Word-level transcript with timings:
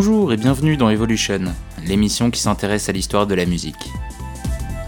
Bonjour 0.00 0.32
et 0.32 0.36
bienvenue 0.36 0.76
dans 0.76 0.90
Evolution, 0.90 1.40
l'émission 1.84 2.30
qui 2.30 2.38
s'intéresse 2.38 2.88
à 2.88 2.92
l'histoire 2.92 3.26
de 3.26 3.34
la 3.34 3.46
musique. 3.46 3.90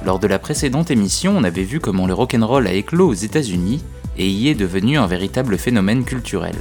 Lors 0.04 0.20
de 0.20 0.28
la 0.28 0.38
précédente 0.38 0.92
émission, 0.92 1.36
on 1.36 1.42
avait 1.42 1.64
vu 1.64 1.80
comment 1.80 2.06
le 2.06 2.14
rock'n'roll 2.14 2.68
a 2.68 2.72
éclos 2.72 3.08
aux 3.08 3.14
États-Unis 3.14 3.82
et 4.16 4.28
y 4.28 4.46
est 4.46 4.54
devenu 4.54 4.98
un 4.98 5.08
véritable 5.08 5.58
phénomène 5.58 6.04
culturel. 6.04 6.54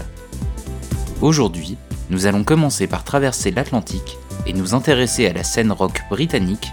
Aujourd'hui, 1.22 1.78
nous 2.10 2.26
allons 2.26 2.44
commencer 2.44 2.88
par 2.88 3.04
traverser 3.04 3.52
l'Atlantique 3.52 4.18
et 4.48 4.54
nous 4.54 4.74
intéresser 4.74 5.28
à 5.28 5.34
la 5.34 5.44
scène 5.44 5.72
rock 5.72 6.02
britannique, 6.10 6.72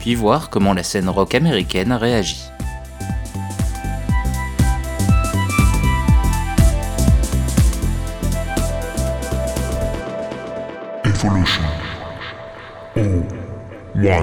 puis 0.00 0.16
voir 0.16 0.50
comment 0.50 0.74
la 0.74 0.82
scène 0.82 1.08
rock 1.08 1.36
américaine 1.36 1.92
a 1.92 1.98
La 14.02 14.16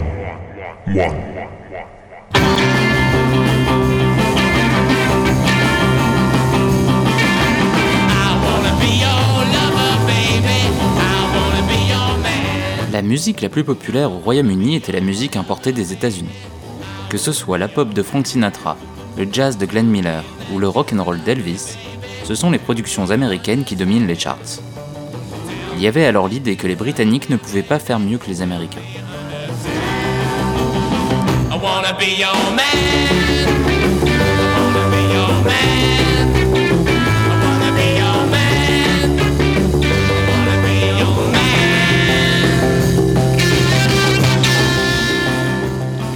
musique 13.01 13.39
la 13.39 13.47
plus 13.47 13.63
populaire 13.63 14.11
au 14.11 14.17
Royaume-Uni 14.17 14.75
était 14.75 14.91
la 14.91 14.99
musique 14.99 15.37
importée 15.37 15.71
des 15.71 15.93
États-Unis. 15.93 16.27
Que 17.07 17.17
ce 17.17 17.31
soit 17.31 17.57
la 17.57 17.69
pop 17.69 17.93
de 17.93 18.03
Frank 18.03 18.27
Sinatra, 18.27 18.75
le 19.17 19.27
jazz 19.31 19.57
de 19.57 19.65
Glenn 19.65 19.87
Miller 19.87 20.25
ou 20.53 20.59
le 20.59 20.67
rock 20.67 20.91
and 20.91 21.01
roll 21.01 21.21
d'Elvis, 21.21 21.77
ce 22.25 22.35
sont 22.35 22.51
les 22.51 22.59
productions 22.59 23.11
américaines 23.11 23.63
qui 23.63 23.77
dominent 23.77 24.07
les 24.07 24.19
charts. 24.19 24.59
Il 25.77 25.81
y 25.81 25.87
avait 25.87 26.03
alors 26.03 26.27
l'idée 26.27 26.57
que 26.57 26.67
les 26.67 26.75
Britanniques 26.75 27.29
ne 27.29 27.37
pouvaient 27.37 27.63
pas 27.63 27.79
faire 27.79 27.99
mieux 27.99 28.17
que 28.17 28.27
les 28.27 28.41
Américains. 28.41 28.81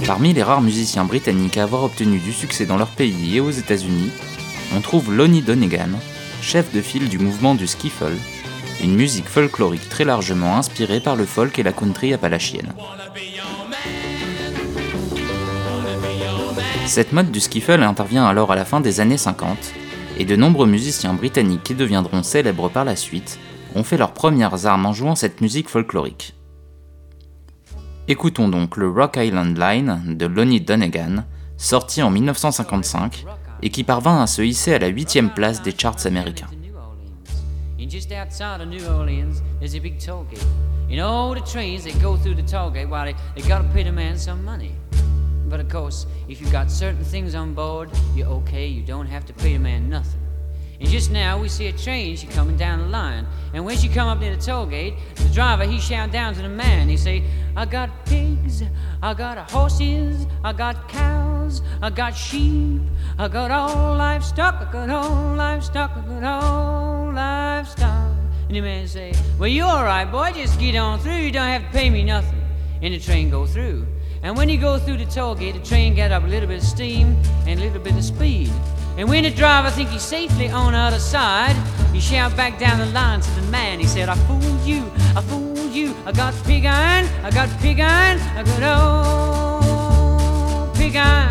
Parmi 0.06 0.32
les 0.32 0.42
rares 0.42 0.62
musiciens 0.62 1.04
britanniques 1.04 1.58
à 1.58 1.64
avoir 1.64 1.84
obtenu 1.84 2.18
du 2.18 2.32
succès 2.32 2.66
dans 2.66 2.76
leur 2.76 2.88
pays 2.88 3.36
et 3.36 3.40
aux 3.40 3.50
États-Unis, 3.50 4.10
on 4.74 4.80
trouve 4.80 5.12
Lonnie 5.12 5.42
Donegan, 5.42 5.90
chef 6.40 6.72
de 6.72 6.80
file 6.80 7.08
du 7.08 7.18
mouvement 7.18 7.54
du 7.54 7.66
skiffle, 7.66 8.16
une 8.82 8.94
musique 8.94 9.28
folklorique 9.28 9.88
très 9.88 10.04
largement 10.04 10.56
inspirée 10.56 11.00
par 11.00 11.16
le 11.16 11.26
folk 11.26 11.58
et 11.58 11.62
la 11.62 11.72
country 11.72 12.14
appalachienne. 12.14 12.72
Cette 16.86 17.12
mode 17.12 17.32
du 17.32 17.40
skiffle 17.40 17.82
intervient 17.82 18.26
alors 18.26 18.52
à 18.52 18.56
la 18.56 18.64
fin 18.64 18.80
des 18.80 19.00
années 19.00 19.16
50, 19.16 19.72
et 20.18 20.24
de 20.24 20.36
nombreux 20.36 20.66
musiciens 20.66 21.14
britanniques 21.14 21.64
qui 21.64 21.74
deviendront 21.74 22.22
célèbres 22.22 22.68
par 22.68 22.84
la 22.84 22.94
suite 22.94 23.38
ont 23.74 23.82
fait 23.82 23.96
leurs 23.96 24.12
premières 24.12 24.66
armes 24.66 24.86
en 24.86 24.92
jouant 24.92 25.16
cette 25.16 25.40
musique 25.40 25.68
folklorique. 25.68 26.34
Écoutons 28.06 28.48
donc 28.48 28.76
le 28.76 28.88
Rock 28.88 29.16
Island 29.16 29.58
Line 29.58 30.16
de 30.16 30.26
Lonnie 30.26 30.60
Donegan, 30.60 31.24
sorti 31.56 32.02
en 32.02 32.10
1955 32.10 33.24
et 33.62 33.70
qui 33.70 33.82
parvint 33.82 34.22
à 34.22 34.26
se 34.26 34.42
hisser 34.42 34.74
à 34.74 34.78
la 34.78 34.88
8 34.88 35.34
place 35.34 35.62
des 35.62 35.74
charts 35.76 36.06
américains. 36.06 36.48
But 45.48 45.60
of 45.60 45.68
course, 45.68 46.06
if 46.28 46.40
you 46.40 46.48
got 46.50 46.70
certain 46.70 47.04
things 47.04 47.34
on 47.34 47.54
board, 47.54 47.90
you're 48.14 48.28
okay, 48.28 48.66
you 48.66 48.82
don't 48.82 49.06
have 49.06 49.24
to 49.26 49.32
pay 49.32 49.52
the 49.52 49.58
man 49.58 49.88
nothing. 49.88 50.20
And 50.80 50.88
just 50.88 51.10
now 51.10 51.38
we 51.38 51.48
see 51.48 51.68
a 51.68 51.72
train, 51.72 52.16
she 52.16 52.26
coming 52.26 52.56
down 52.56 52.80
the 52.80 52.86
line. 52.86 53.26
And 53.52 53.64
when 53.64 53.78
she 53.78 53.88
come 53.88 54.08
up 54.08 54.18
near 54.18 54.34
the 54.34 54.42
toll 54.42 54.66
gate, 54.66 54.94
the 55.14 55.28
driver 55.28 55.64
he 55.64 55.78
shout 55.78 56.10
down 56.10 56.34
to 56.34 56.42
the 56.42 56.48
man, 56.48 56.88
he 56.88 56.96
say, 56.96 57.22
I 57.56 57.64
got 57.64 58.04
pigs, 58.06 58.62
I 59.00 59.14
got 59.14 59.50
horses, 59.50 60.26
I 60.42 60.52
got 60.52 60.88
cows, 60.88 61.62
I 61.80 61.90
got 61.90 62.16
sheep, 62.16 62.82
I 63.18 63.28
got 63.28 63.50
all 63.50 63.96
livestock, 63.96 64.56
I 64.60 64.72
got 64.72 64.90
all 64.90 65.34
livestock, 65.36 65.92
I 65.96 66.00
got 66.00 66.24
all 66.24 67.12
livestock. 67.12 68.10
And 68.48 68.56
the 68.56 68.60
man 68.60 68.88
say, 68.88 69.14
Well, 69.38 69.48
you 69.48 69.62
alright, 69.62 70.10
boy, 70.10 70.32
just 70.32 70.58
get 70.58 70.74
on 70.74 70.98
through, 70.98 71.16
you 71.16 71.30
don't 71.30 71.48
have 71.48 71.62
to 71.62 71.70
pay 71.70 71.88
me 71.88 72.02
nothing. 72.02 72.42
And 72.82 72.92
the 72.92 72.98
train 72.98 73.30
go 73.30 73.46
through. 73.46 73.86
And 74.24 74.34
when 74.38 74.48
you 74.48 74.56
go 74.56 74.78
through 74.78 74.96
the 74.96 75.04
toll 75.04 75.34
gate, 75.34 75.52
the 75.52 75.60
train 75.60 75.94
get 75.94 76.10
up 76.10 76.24
a 76.24 76.26
little 76.26 76.48
bit 76.48 76.56
of 76.56 76.64
steam 76.64 77.14
and 77.46 77.60
a 77.60 77.62
little 77.62 77.78
bit 77.78 77.94
of 77.94 78.02
speed. 78.02 78.50
And 78.96 79.06
when 79.06 79.24
the 79.24 79.30
driver 79.30 79.68
think 79.68 79.90
he's 79.90 80.00
safely 80.00 80.48
on 80.48 80.72
the 80.72 80.78
other 80.78 80.98
side, 80.98 81.54
he 81.92 82.00
shout 82.00 82.34
back 82.34 82.58
down 82.58 82.78
the 82.78 82.86
line 82.86 83.20
to 83.20 83.30
the 83.32 83.42
man. 83.48 83.80
He 83.80 83.86
said, 83.86 84.08
I 84.08 84.14
fooled 84.26 84.62
you, 84.64 84.90
I 85.14 85.20
fooled 85.20 85.74
you. 85.74 85.94
I 86.06 86.12
got 86.12 86.32
pig 86.44 86.64
iron, 86.64 87.06
I 87.22 87.30
got 87.32 87.50
pig 87.60 87.80
iron, 87.80 88.18
I 88.18 88.42
got 88.44 88.62
old 90.68 90.74
pig 90.74 90.96
iron. 90.96 91.30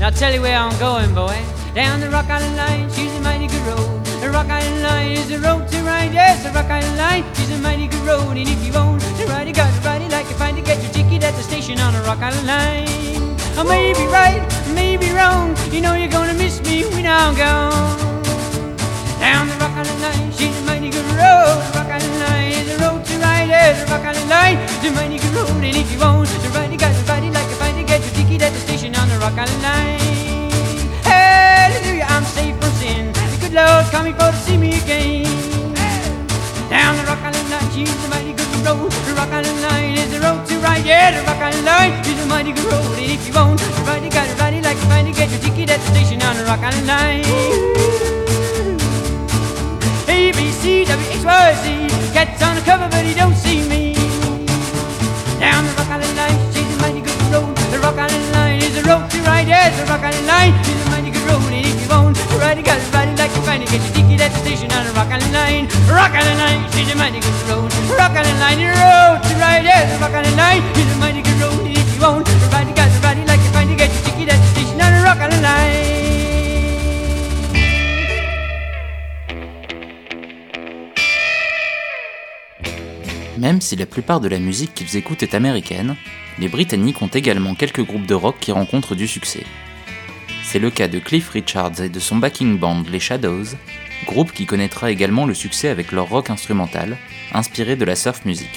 Now 0.00 0.06
I'll 0.06 0.12
tell 0.12 0.34
you 0.34 0.40
where 0.42 0.58
I'm 0.58 0.76
going, 0.80 1.14
boy. 1.14 1.40
Down 1.76 2.00
the 2.00 2.10
Rock 2.10 2.26
Island 2.26 2.56
Line, 2.56 2.90
she's 2.90 3.14
a 3.14 3.20
mighty 3.20 3.46
good 3.46 3.62
road. 3.68 4.04
The 4.20 4.30
Rock 4.30 4.48
Island 4.48 4.82
Line 4.82 5.12
is 5.12 5.28
the 5.28 5.38
road 5.38 5.68
to 5.68 5.82
ride. 5.82 6.12
Yes, 6.12 6.42
the 6.42 6.50
Rock 6.50 6.66
Island 6.66 6.96
Line, 6.96 7.24
she's 7.34 7.52
a 7.52 7.58
mighty 7.58 7.86
good 7.86 8.02
road. 8.02 8.36
And 8.36 8.48
if 8.48 8.66
you 8.66 8.72
want 8.72 9.00
to 9.00 9.26
ride, 9.26 9.46
you 9.46 9.54
got 9.54 9.72
to 9.72 9.80
ride 9.86 10.02
it 10.02 10.10
like 10.10 10.26
you 10.28 10.34
find 10.34 10.56
to 10.56 10.62
get 10.62 10.82
your 10.82 10.93
at 11.24 11.34
the 11.36 11.42
station 11.42 11.78
on 11.80 11.94
the 11.94 12.00
Rock 12.00 12.18
Island 12.18 12.46
Line. 12.46 13.36
I 13.56 13.62
may 13.62 13.94
be 13.94 14.06
right, 14.06 14.42
may 14.74 14.98
be 14.98 15.10
wrong. 15.10 15.56
You 15.72 15.80
know 15.80 15.94
you're 15.94 16.10
gonna 16.10 16.34
miss 16.34 16.60
me 16.62 16.84
when 16.84 17.06
I'm 17.06 17.34
gone. 17.34 18.13
Island 46.60 46.86
Line. 46.86 47.24
A 50.06 50.32
B 50.32 50.52
C 50.52 50.84
W 50.84 51.10
X 51.10 51.24
Y 51.24 51.54
Z. 51.62 51.88
Cat's 52.12 52.42
on 52.42 52.54
the 52.56 52.62
cover, 52.62 52.88
but 52.90 53.04
he 53.04 53.14
don't 53.14 53.34
see 53.34 53.66
me. 53.68 53.94
Down 55.40 55.66
the 55.66 55.72
Rock 55.76 55.90
Island 55.90 56.16
Line, 56.16 56.38
she's 56.52 56.68
a 56.68 56.78
mighty 56.80 57.00
good 57.00 57.20
road. 57.32 57.56
The 57.72 57.78
Rock 57.80 57.98
Island 57.98 58.28
Line 58.32 58.62
is 58.62 58.74
the 58.76 58.82
road 58.86 59.10
to 59.10 59.18
ride. 59.26 59.48
Yes, 59.48 59.74
the 59.80 59.84
Rock 59.90 60.02
Island 60.02 60.26
Line 60.26 60.54
is 60.62 60.78
a 60.86 60.90
mighty 60.90 61.10
good 61.10 61.26
road. 61.26 61.42
And 61.50 61.66
if 61.66 61.74
you 61.74 61.88
want 61.88 62.16
to 62.16 62.36
ride, 62.38 62.58
you 62.58 62.64
got 62.64 62.78
to 62.78 62.88
ride 62.94 63.08
it 63.08 63.18
like 63.18 63.34
you 63.34 63.42
find 63.42 63.60
to 63.64 63.68
get 63.70 63.82
your 63.82 63.92
ticket 63.96 64.20
at 64.20 64.30
the 64.32 64.38
station 64.44 64.70
on 64.72 64.86
the 64.86 64.92
Rock 64.92 65.10
Island 65.10 65.32
Line. 65.34 65.64
Rock 65.90 66.14
Island 66.14 66.38
Line, 66.38 66.62
she's 66.72 66.88
a 66.92 66.96
mighty 66.96 67.20
good 67.20 67.34
road. 67.50 67.68
Rock 67.98 68.14
Island 68.14 68.38
Line, 68.38 68.58
the 68.62 68.70
road 68.70 69.18
to 69.26 69.32
ride. 69.42 69.64
Yes, 69.66 69.90
the 69.90 69.98
Rock 69.98 70.14
Island 70.14 70.36
Line 70.38 70.62
is 70.78 70.88
a 70.92 70.96
mighty 71.02 71.20
good 71.20 71.38
road. 71.42 71.66
And 71.66 71.74
if 71.76 71.88
you 71.94 72.00
want 72.00 72.24
to 72.24 72.32
ride, 72.54 72.68
you 72.68 72.76
got 72.78 72.88
to 72.88 72.98
ride 73.02 73.18
it 73.18 73.26
like 73.26 73.42
you 73.42 73.50
find 73.50 73.68
to 73.68 73.76
get 73.76 73.90
your 73.90 74.02
ticket 74.06 74.28
at 74.30 74.38
the 74.38 74.48
station 74.54 74.78
on 74.80 74.90
the 74.94 75.02
Rock 75.02 75.18
Island 75.18 75.42
Line. 75.42 75.83
Même 83.44 83.60
si 83.60 83.76
la 83.76 83.84
plupart 83.84 84.20
de 84.20 84.28
la 84.28 84.38
musique 84.38 84.72
qu'ils 84.72 84.96
écoutent 84.96 85.22
est 85.22 85.34
américaine, 85.34 85.96
les 86.38 86.48
Britanniques 86.48 87.02
ont 87.02 87.08
également 87.08 87.54
quelques 87.54 87.84
groupes 87.84 88.06
de 88.06 88.14
rock 88.14 88.36
qui 88.40 88.52
rencontrent 88.52 88.94
du 88.94 89.06
succès. 89.06 89.44
C'est 90.42 90.58
le 90.58 90.70
cas 90.70 90.88
de 90.88 90.98
Cliff 90.98 91.28
Richards 91.28 91.82
et 91.82 91.90
de 91.90 92.00
son 92.00 92.16
backing 92.16 92.58
band 92.58 92.84
les 92.90 93.00
Shadows, 93.00 93.44
groupe 94.06 94.32
qui 94.32 94.46
connaîtra 94.46 94.90
également 94.90 95.26
le 95.26 95.34
succès 95.34 95.68
avec 95.68 95.92
leur 95.92 96.08
rock 96.08 96.30
instrumental, 96.30 96.96
inspiré 97.34 97.76
de 97.76 97.84
la 97.84 97.96
surf 97.96 98.24
music. 98.24 98.48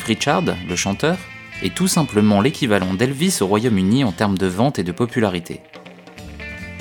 Richard, 0.00 0.44
le 0.68 0.76
chanteur, 0.76 1.18
est 1.62 1.74
tout 1.74 1.88
simplement 1.88 2.40
l'équivalent 2.40 2.94
d'Elvis 2.94 3.38
au 3.40 3.46
Royaume-Uni 3.46 4.04
en 4.04 4.12
termes 4.12 4.38
de 4.38 4.46
vente 4.46 4.78
et 4.78 4.84
de 4.84 4.92
popularité. 4.92 5.60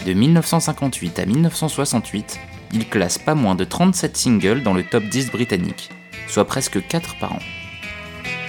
De 0.05 0.13
1958 0.13 1.19
à 1.19 1.25
1968, 1.25 2.39
il 2.73 2.87
classe 2.87 3.17
pas 3.17 3.35
moins 3.35 3.55
de 3.55 3.63
37 3.63 4.17
singles 4.17 4.63
dans 4.63 4.73
le 4.73 4.83
top 4.83 5.03
10 5.03 5.31
britannique, 5.31 5.89
soit 6.27 6.45
presque 6.45 6.85
4 6.87 7.17
par 7.17 7.33
an. 7.33 7.39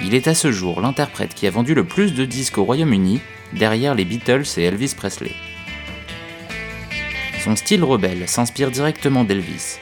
Il 0.02 0.14
est 0.14 0.28
à 0.28 0.34
ce 0.34 0.50
jour 0.50 0.80
l'interprète 0.80 1.34
qui 1.34 1.46
a 1.46 1.50
vendu 1.50 1.74
le 1.74 1.84
plus 1.84 2.14
de 2.14 2.24
disques 2.24 2.58
au 2.58 2.64
Royaume-Uni, 2.64 3.20
derrière 3.52 3.94
les 3.94 4.04
Beatles 4.04 4.44
et 4.56 4.62
Elvis 4.62 4.94
Presley. 4.96 5.32
Son 7.44 7.56
style 7.56 7.84
rebelle 7.84 8.28
s'inspire 8.28 8.70
directement 8.70 9.24
d'Elvis, 9.24 9.78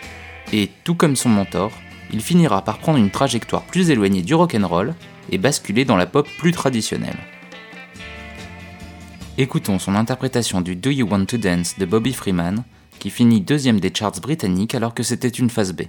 et 0.52 0.70
tout 0.84 0.94
comme 0.94 1.16
son 1.16 1.28
mentor, 1.28 1.70
il 2.12 2.20
finira 2.20 2.62
par 2.62 2.78
prendre 2.78 2.98
une 2.98 3.10
trajectoire 3.10 3.62
plus 3.62 3.90
éloignée 3.90 4.22
du 4.22 4.34
rock'n'roll 4.34 4.94
et 5.30 5.38
basculer 5.38 5.84
dans 5.84 5.96
la 5.96 6.06
pop 6.06 6.28
plus 6.38 6.52
traditionnelle. 6.52 7.18
Écoutons 9.38 9.78
son 9.78 9.94
interprétation 9.94 10.60
du 10.60 10.76
Do 10.76 10.90
You 10.90 11.08
Want 11.08 11.26
to 11.26 11.38
Dance 11.38 11.78
de 11.78 11.86
Bobby 11.86 12.12
Freeman, 12.12 12.64
qui 12.98 13.10
finit 13.10 13.40
deuxième 13.40 13.80
des 13.80 13.92
charts 13.94 14.20
britanniques 14.20 14.74
alors 14.74 14.92
que 14.92 15.02
c'était 15.02 15.28
une 15.28 15.50
phase 15.50 15.72
B. 15.72 15.82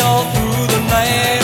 all 0.00 0.24
through 0.32 0.66
the 0.66 0.80
night, 0.88 1.41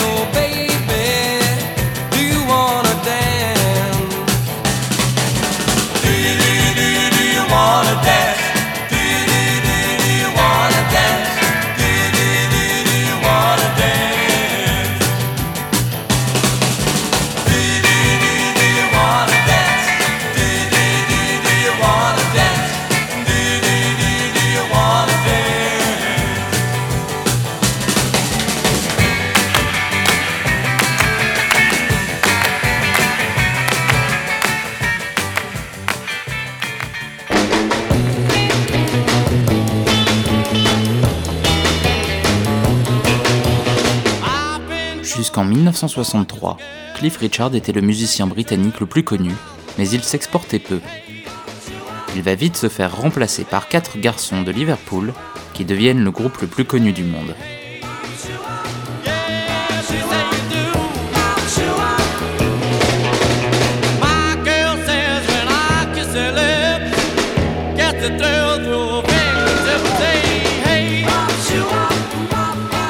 1963, 45.78 46.56
Cliff 46.96 47.18
Richard 47.18 47.54
était 47.54 47.70
le 47.70 47.80
musicien 47.80 48.26
britannique 48.26 48.80
le 48.80 48.86
plus 48.86 49.04
connu, 49.04 49.30
mais 49.78 49.88
il 49.88 50.02
s'exportait 50.02 50.58
peu. 50.58 50.80
Il 52.16 52.22
va 52.22 52.34
vite 52.34 52.56
se 52.56 52.68
faire 52.68 52.96
remplacer 52.96 53.44
par 53.44 53.68
quatre 53.68 53.96
garçons 53.96 54.42
de 54.42 54.50
Liverpool 54.50 55.12
qui 55.54 55.64
deviennent 55.64 56.02
le 56.02 56.10
groupe 56.10 56.40
le 56.40 56.48
plus 56.48 56.64
connu 56.64 56.92
du 56.92 57.04
monde. 57.04 57.32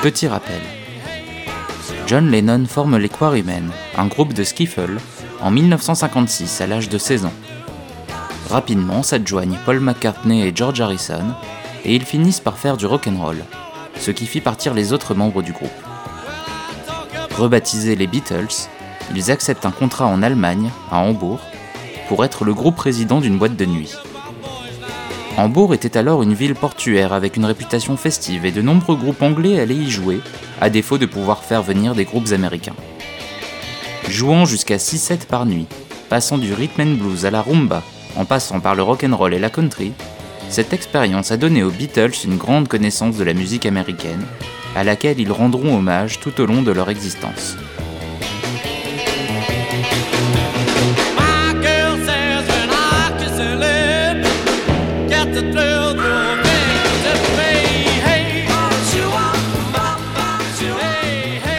Petit 0.00 0.26
rappel. 0.26 0.77
John 2.08 2.30
Lennon 2.30 2.64
forme 2.64 2.96
les 2.96 3.10
Quarrymen, 3.10 3.70
un 3.94 4.06
groupe 4.06 4.32
de 4.32 4.42
skiffle, 4.42 4.96
en 5.42 5.50
1956 5.50 6.62
à 6.62 6.66
l'âge 6.66 6.88
de 6.88 6.96
16 6.96 7.26
ans. 7.26 7.34
Rapidement 8.48 9.02
s'adjoignent 9.02 9.58
Paul 9.66 9.80
McCartney 9.80 10.40
et 10.40 10.52
George 10.54 10.80
Harrison, 10.80 11.34
et 11.84 11.94
ils 11.94 12.06
finissent 12.06 12.40
par 12.40 12.56
faire 12.56 12.78
du 12.78 12.86
rock'n'roll, 12.86 13.44
ce 14.00 14.10
qui 14.10 14.24
fit 14.24 14.40
partir 14.40 14.72
les 14.72 14.94
autres 14.94 15.14
membres 15.14 15.42
du 15.42 15.52
groupe. 15.52 15.68
Rebaptisés 17.36 17.94
les 17.94 18.06
Beatles, 18.06 18.70
ils 19.14 19.30
acceptent 19.30 19.66
un 19.66 19.70
contrat 19.70 20.06
en 20.06 20.22
Allemagne, 20.22 20.70
à 20.90 21.00
Hambourg, 21.00 21.40
pour 22.08 22.24
être 22.24 22.46
le 22.46 22.54
groupe 22.54 22.76
président 22.76 23.20
d'une 23.20 23.36
boîte 23.36 23.56
de 23.56 23.66
nuit. 23.66 23.92
Hambourg 25.38 25.72
était 25.72 25.96
alors 25.96 26.24
une 26.24 26.34
ville 26.34 26.56
portuaire 26.56 27.12
avec 27.12 27.36
une 27.36 27.44
réputation 27.44 27.96
festive 27.96 28.44
et 28.44 28.50
de 28.50 28.60
nombreux 28.60 28.96
groupes 28.96 29.22
anglais 29.22 29.60
allaient 29.60 29.76
y 29.76 29.88
jouer, 29.88 30.20
à 30.60 30.68
défaut 30.68 30.98
de 30.98 31.06
pouvoir 31.06 31.44
faire 31.44 31.62
venir 31.62 31.94
des 31.94 32.04
groupes 32.04 32.32
américains. 32.32 32.74
Jouant 34.08 34.46
jusqu'à 34.46 34.78
6-7 34.78 35.26
par 35.26 35.46
nuit, 35.46 35.68
passant 36.08 36.38
du 36.38 36.52
rhythm 36.52 36.80
and 36.80 36.94
blues 36.96 37.24
à 37.24 37.30
la 37.30 37.40
rumba, 37.40 37.84
en 38.16 38.24
passant 38.24 38.58
par 38.58 38.74
le 38.74 38.82
rock'n'roll 38.82 39.32
et 39.32 39.38
la 39.38 39.48
country, 39.48 39.92
cette 40.48 40.72
expérience 40.72 41.30
a 41.30 41.36
donné 41.36 41.62
aux 41.62 41.70
Beatles 41.70 42.24
une 42.24 42.36
grande 42.36 42.66
connaissance 42.66 43.16
de 43.16 43.22
la 43.22 43.32
musique 43.32 43.64
américaine, 43.64 44.26
à 44.74 44.82
laquelle 44.82 45.20
ils 45.20 45.30
rendront 45.30 45.76
hommage 45.76 46.18
tout 46.18 46.40
au 46.40 46.46
long 46.46 46.62
de 46.62 46.72
leur 46.72 46.90
existence. 46.90 47.56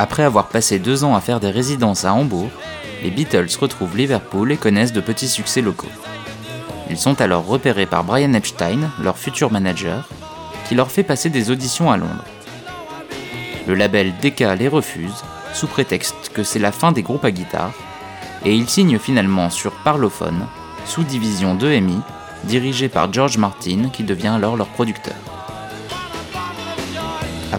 Après 0.02 0.24
avoir 0.24 0.48
passé 0.48 0.80
deux 0.80 1.04
ans 1.04 1.14
à 1.14 1.20
faire 1.20 1.42
des 1.42 1.52
résidences 1.52 2.06
à 2.06 2.14
Hambourg, 2.14 2.50
les 3.04 3.12
Beatles 3.12 3.50
retrouvent 3.60 3.98
Liverpool 3.98 4.50
et 4.50 4.56
connaissent 4.56 4.94
de 4.94 5.02
petits 5.02 5.28
succès 5.28 5.62
locaux. 5.62 5.92
Ils 6.90 6.98
sont 6.98 7.20
alors 7.20 7.46
repérés 7.46 7.86
par 7.86 8.06
Brian 8.06 8.32
Epstein, 8.32 8.92
leur 9.04 9.18
futur 9.18 9.52
manager, 9.52 10.08
qui 10.70 10.76
leur 10.76 10.90
fait 10.90 11.04
passer 11.04 11.30
des 11.30 11.52
auditions 11.52 11.92
à 11.92 11.98
Londres. 11.98 12.24
Le 13.68 13.76
label 13.76 14.14
Decca 14.22 14.56
les 14.56 14.70
refuse, 14.70 15.26
sous 15.54 15.68
prétexte 15.68 16.32
que 16.34 16.44
c'est 16.44 16.60
la 16.60 16.72
fin 16.72 16.94
des 16.94 17.04
groupes 17.04 17.26
à 17.26 17.32
guitare, 17.32 17.74
et 18.46 18.56
ils 18.56 18.70
signent 18.70 19.00
finalement 19.00 19.50
sur 19.50 19.74
Parlophone, 19.84 20.48
sous-division 20.86 21.56
d'EMI, 21.56 22.00
dirigée 22.46 22.88
par 22.88 23.12
George 23.12 23.38
Martin, 23.38 23.90
qui 23.92 24.04
devient 24.04 24.28
alors 24.30 24.56
leur 24.56 24.68
producteur. 24.68 25.18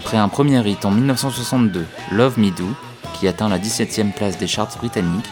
Après 0.03 0.17
un 0.17 0.29
premier 0.29 0.67
hit 0.67 0.83
en 0.83 0.91
1962, 0.91 1.85
Love 2.11 2.39
Me 2.39 2.49
Do, 2.49 2.65
qui 3.13 3.27
atteint 3.27 3.47
la 3.47 3.59
17e 3.59 4.11
place 4.11 4.37
des 4.37 4.47
charts 4.47 4.75
britanniques, 4.77 5.29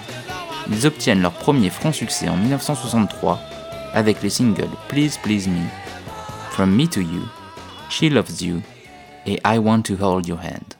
ils 0.69 0.85
obtiennent 0.85 1.23
leur 1.23 1.33
premier 1.33 1.71
franc 1.71 1.91
succès 1.91 2.29
en 2.29 2.37
1963 2.37 3.39
avec 3.93 4.21
les 4.21 4.29
singles 4.29 4.69
Please 4.87 5.17
Please 5.23 5.49
Me, 5.49 5.65
From 6.51 6.73
Me 6.73 6.87
to 6.87 7.01
You, 7.01 7.23
She 7.89 8.03
Loves 8.03 8.43
You 8.43 8.61
et 9.25 9.39
I 9.43 9.57
Want 9.57 9.81
to 9.81 9.95
Hold 9.99 10.27
Your 10.27 10.39
Hand. 10.39 10.79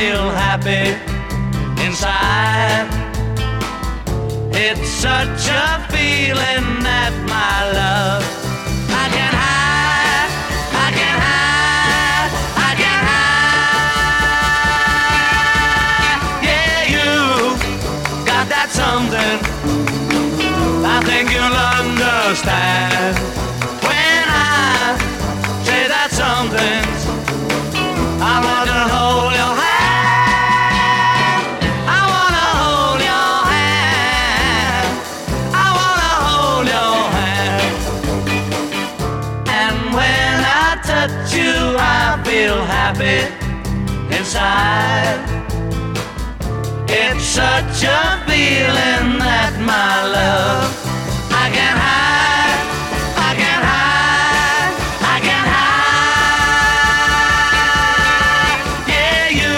Feel 0.00 0.30
happy 0.30 0.96
inside. 1.84 2.88
It's 4.50 4.88
such 4.88 5.42
a 5.62 5.66
feeling 5.92 6.66
that 6.88 7.12
my 7.28 7.56
love 7.78 8.24
I 8.88 9.06
can 9.16 9.32
hide, 9.44 10.32
I 10.86 10.88
can 10.98 11.16
hide, 11.28 12.32
I 12.68 12.70
can 12.80 13.00
hide. 13.10 13.90
Yeah, 16.48 16.80
you 16.94 17.10
got 18.24 18.46
that 18.54 18.68
something. 18.80 19.38
I 20.94 20.96
think 21.08 21.24
you'll 21.34 21.60
understand 21.78 23.39
inside. 44.40 45.20
It's 46.88 47.24
such 47.24 47.84
a 47.84 48.24
feeling 48.26 49.18
that 49.18 49.52
my 49.60 50.04
love 50.16 50.72
I 51.30 51.50
can 51.56 51.76
hide, 51.84 52.66
I 53.28 53.34
can 53.40 53.60
hide, 53.70 54.74
I 55.14 55.18
can 55.28 55.44
hide. 55.54 55.80
Yeah, 58.92 59.28
you 59.40 59.56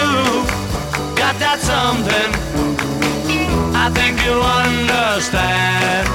got 1.15 1.35
that 1.39 1.59
something. 1.61 2.31
I 3.75 3.89
think 3.97 4.13
you'll 4.23 4.41
understand 4.43 6.07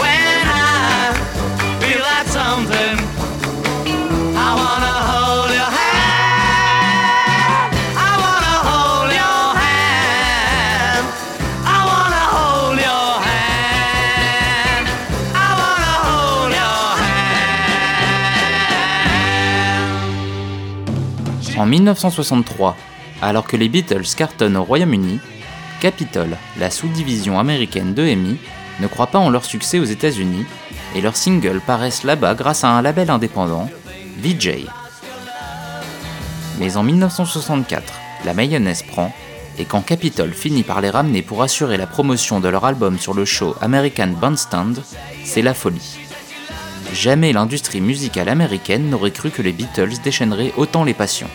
when 0.00 0.46
I 0.48 1.12
feel 1.80 2.02
that 2.10 2.26
something. 2.28 3.07
1963, 21.68 22.76
alors 23.22 23.46
que 23.46 23.56
les 23.56 23.68
Beatles 23.68 24.14
cartonnent 24.16 24.56
au 24.56 24.64
Royaume-Uni, 24.64 25.20
Capitol, 25.80 26.36
la 26.58 26.70
sous-division 26.70 27.38
américaine 27.38 27.94
de 27.94 28.04
EMI, 28.04 28.38
ne 28.80 28.86
croit 28.86 29.08
pas 29.08 29.18
en 29.18 29.30
leur 29.30 29.44
succès 29.44 29.78
aux 29.78 29.84
États-Unis 29.84 30.46
et 30.94 31.00
leurs 31.00 31.16
singles 31.16 31.60
paraissent 31.60 32.04
là-bas 32.04 32.34
grâce 32.34 32.64
à 32.64 32.70
un 32.70 32.82
label 32.82 33.10
indépendant, 33.10 33.68
VJ. 34.18 34.66
Mais 36.58 36.76
en 36.76 36.82
1964, 36.82 37.92
la 38.24 38.34
mayonnaise 38.34 38.82
prend 38.82 39.12
et 39.58 39.64
quand 39.64 39.82
Capitol 39.82 40.32
finit 40.32 40.62
par 40.62 40.80
les 40.80 40.90
ramener 40.90 41.22
pour 41.22 41.42
assurer 41.42 41.76
la 41.76 41.86
promotion 41.86 42.40
de 42.40 42.48
leur 42.48 42.64
album 42.64 42.98
sur 42.98 43.14
le 43.14 43.24
show 43.24 43.56
American 43.60 44.08
Bandstand, 44.20 44.74
c'est 45.24 45.42
la 45.42 45.54
folie. 45.54 45.98
Jamais 46.92 47.32
l'industrie 47.32 47.80
musicale 47.80 48.28
américaine 48.28 48.88
n'aurait 48.88 49.10
cru 49.10 49.30
que 49.30 49.42
les 49.42 49.52
Beatles 49.52 50.00
déchaîneraient 50.02 50.52
autant 50.56 50.84
les 50.84 50.94
passions. 50.94 51.28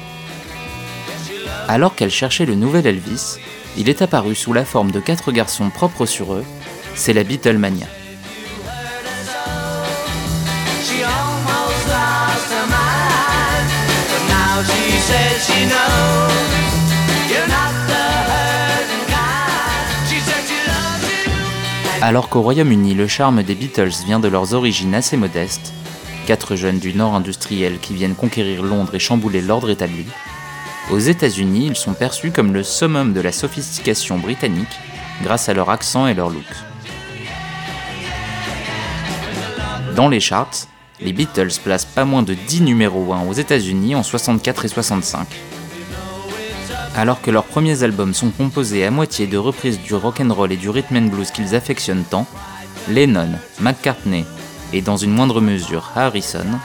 Alors 1.68 1.96
qu'elle 1.96 2.12
cherchait 2.12 2.46
le 2.46 2.56
nouvel 2.56 2.86
Elvis, 2.86 3.38
il 3.78 3.90
est 3.90 4.02
apparu 4.02 4.36
sous 4.36 4.54
la 4.54 4.66
forme 4.66 4.92
de 4.92 5.00
quatre 5.00 5.32
garçons 5.32 5.70
propres 5.70 6.06
sur 6.06 6.34
eux, 6.34 6.46
c'est 6.96 7.14
la 7.14 7.24
Beatlemania. 7.24 7.88
Alors 22.02 22.28
qu'au 22.28 22.42
Royaume-Uni, 22.42 22.96
le 22.96 23.08
charme 23.08 23.44
des 23.44 23.56
Beatles 23.56 24.04
vient 24.06 24.20
de 24.20 24.28
leurs 24.28 24.54
origines 24.54 24.94
assez 24.94 25.16
modestes, 25.16 25.74
quatre 26.28 26.58
jeunes 26.58 26.80
du 26.80 26.94
Nord 26.94 27.16
industriel 27.16 27.80
qui 27.80 27.94
viennent 27.94 28.14
conquérir 28.14 28.62
Londres 28.62 28.96
et 28.96 29.00
chambouler 29.00 29.42
l'ordre 29.42 29.70
établi, 29.70 30.06
aux 30.92 31.00
États-Unis, 31.00 31.68
ils 31.68 31.76
sont 31.76 31.94
perçus 31.94 32.32
comme 32.32 32.54
le 32.54 32.64
summum 32.64 33.14
de 33.14 33.22
la 33.22 33.32
sophistication 33.32 34.18
britannique 34.18 34.80
grâce 35.22 35.50
à 35.50 35.54
leur 35.54 35.70
accent 35.70 36.08
et 36.08 36.14
leur 36.14 36.30
look. 36.30 36.44
Dans 39.96 40.10
les 40.10 40.20
charts, 40.20 40.68
les 41.00 41.14
Beatles 41.14 41.60
placent 41.64 41.86
pas 41.86 42.06
moins 42.06 42.24
de 42.24 42.34
10 42.34 42.62
numéros 42.62 43.14
1 43.14 43.28
aux 43.28 43.34
États-Unis 43.34 43.96
en 43.96 44.04
64 44.04 44.66
et 44.66 44.68
65. 44.68 45.28
Alors 46.96 47.22
que 47.22 47.32
leurs 47.32 47.46
premiers 47.46 47.84
albums 47.84 48.14
sont 48.14 48.30
composés 48.30 48.86
à 48.86 48.92
moitié 48.92 49.26
de 49.26 49.38
reprises 49.38 49.80
du 49.80 49.96
rock'n'roll 49.96 50.52
et 50.52 50.58
du 50.58 50.70
rhythm 50.70 50.98
and 50.98 51.08
blues 51.08 51.32
qu'ils 51.32 51.56
affectionnent 51.56 52.06
tant, 52.10 52.28
Lennon, 52.90 53.30
McCartney 53.60 54.26
et 54.74 54.82
dans 54.82 54.98
une 54.98 55.12
moindre 55.12 55.42
mesure 55.42 55.92
Harrison 55.96 56.60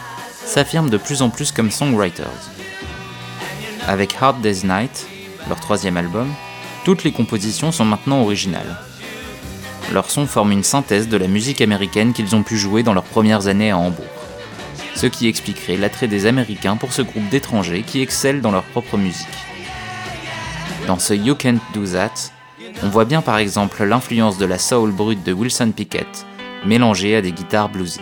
s'affirment 0.44 0.90
de 0.90 0.96
plus 0.96 1.22
en 1.22 1.30
plus 1.30 1.52
comme 1.52 1.70
songwriters. 1.70 2.57
Avec 3.88 4.14
Hard 4.20 4.42
Day's 4.42 4.64
Night, 4.64 5.06
leur 5.48 5.58
troisième 5.60 5.96
album, 5.96 6.28
toutes 6.84 7.04
les 7.04 7.10
compositions 7.10 7.72
sont 7.72 7.86
maintenant 7.86 8.20
originales. 8.20 8.76
Leur 9.94 10.10
son 10.10 10.26
forme 10.26 10.52
une 10.52 10.62
synthèse 10.62 11.08
de 11.08 11.16
la 11.16 11.26
musique 11.26 11.62
américaine 11.62 12.12
qu'ils 12.12 12.36
ont 12.36 12.42
pu 12.42 12.58
jouer 12.58 12.82
dans 12.82 12.92
leurs 12.92 13.02
premières 13.02 13.46
années 13.46 13.70
à 13.70 13.78
Hambourg. 13.78 14.04
Ce 14.94 15.06
qui 15.06 15.26
expliquerait 15.26 15.78
l'attrait 15.78 16.06
des 16.06 16.26
Américains 16.26 16.76
pour 16.76 16.92
ce 16.92 17.00
groupe 17.00 17.30
d'étrangers 17.30 17.82
qui 17.82 18.02
excellent 18.02 18.42
dans 18.42 18.50
leur 18.50 18.64
propre 18.64 18.98
musique. 18.98 19.26
Dans 20.86 20.98
ce 20.98 21.14
You 21.14 21.34
Can't 21.34 21.60
Do 21.72 21.86
That, 21.86 22.12
on 22.82 22.90
voit 22.90 23.06
bien 23.06 23.22
par 23.22 23.38
exemple 23.38 23.82
l'influence 23.84 24.36
de 24.36 24.44
la 24.44 24.58
soul 24.58 24.92
brute 24.92 25.24
de 25.24 25.32
Wilson 25.32 25.72
Pickett, 25.74 26.26
mélangée 26.66 27.16
à 27.16 27.22
des 27.22 27.32
guitares 27.32 27.70
bluesy. 27.70 28.00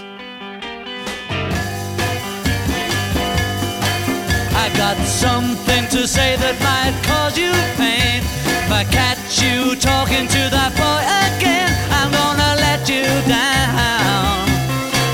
I 4.67 4.69
got 4.77 4.99
something 5.07 5.87
to 5.95 6.09
say 6.09 6.35
that 6.43 6.59
might 6.59 6.99
cause 7.07 7.39
you 7.39 7.55
pain. 7.79 8.19
If 8.51 8.67
I 8.67 8.83
catch 8.83 9.39
you 9.39 9.79
talking 9.79 10.27
to 10.27 10.43
that 10.51 10.75
boy 10.75 11.03
again, 11.07 11.71
I'm 11.95 12.11
gonna 12.11 12.59
let 12.59 12.83
you 12.91 13.07
down 13.31 14.43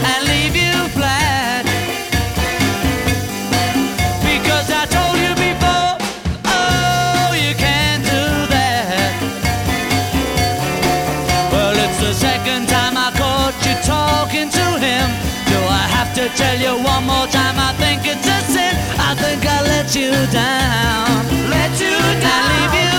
and 0.08 0.20
leave 0.24 0.56
you 0.56 0.72
flat. 0.96 1.68
Because 4.24 4.72
I 4.72 4.88
told 4.88 5.20
you 5.20 5.36
before, 5.36 6.00
oh, 6.48 7.36
you 7.36 7.52
can't 7.52 8.00
do 8.08 8.24
that. 8.56 9.12
Well, 11.52 11.76
it's 11.76 12.00
the 12.00 12.16
second 12.16 12.72
time 12.72 12.96
I 12.96 13.12
caught 13.20 13.52
you 13.68 13.76
talking 13.84 14.48
to 14.48 14.66
him. 14.80 15.12
Do 15.44 15.60
I 15.60 15.84
have 15.92 16.16
to 16.16 16.32
tell 16.40 16.56
you 16.56 16.72
one 16.80 17.04
more 17.04 17.28
you 19.96 20.10
down. 20.32 21.28
Let 21.50 21.78
you 21.78 21.90
down. 21.90 22.22
And 22.24 22.72
leave 22.72 22.84
you 22.84 22.91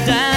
down. 0.00 0.33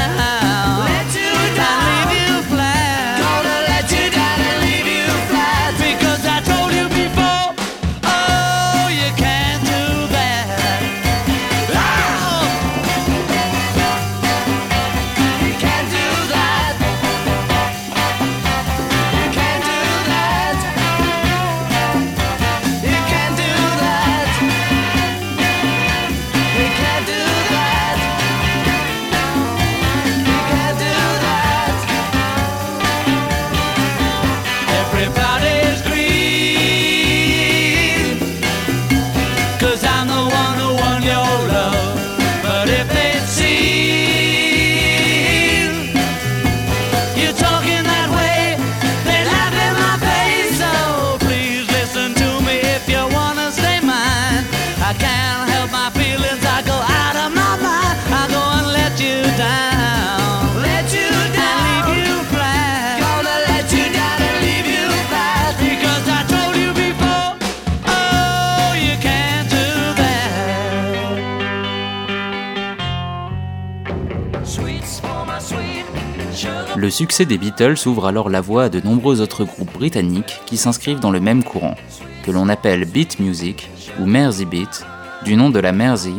Le 76.88 76.92
succès 76.92 77.26
des 77.26 77.38
Beatles 77.38 77.76
ouvre 77.86 78.06
alors 78.06 78.30
la 78.30 78.40
voie 78.40 78.64
à 78.64 78.70
de 78.70 78.80
nombreux 78.80 79.20
autres 79.20 79.44
groupes 79.44 79.74
britanniques 79.74 80.40
qui 80.46 80.56
s'inscrivent 80.56 81.02
dans 81.02 81.12
le 81.12 81.20
même 81.20 81.44
courant, 81.44 81.76
que 82.24 82.32
l'on 82.32 82.48
appelle 82.48 82.86
beat 82.86 83.20
music 83.20 83.70
ou 84.00 84.06
Mersey 84.06 84.46
beat, 84.46 84.86
du 85.26 85.36
nom 85.36 85.50
de 85.50 85.60
la 85.60 85.74
Mersey, 85.74 86.14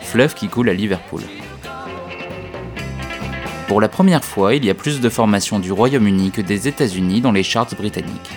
fleuve 0.00 0.34
qui 0.34 0.46
coule 0.46 0.68
à 0.68 0.74
Liverpool. 0.74 1.22
Pour 3.66 3.80
la 3.80 3.88
première 3.88 4.24
fois, 4.24 4.54
il 4.54 4.64
y 4.64 4.70
a 4.70 4.74
plus 4.74 5.00
de 5.00 5.08
formations 5.08 5.58
du 5.58 5.72
Royaume-Uni 5.72 6.30
que 6.30 6.40
des 6.40 6.68
États-Unis 6.68 7.20
dans 7.20 7.32
les 7.32 7.42
charts 7.42 7.74
britanniques. 7.76 8.30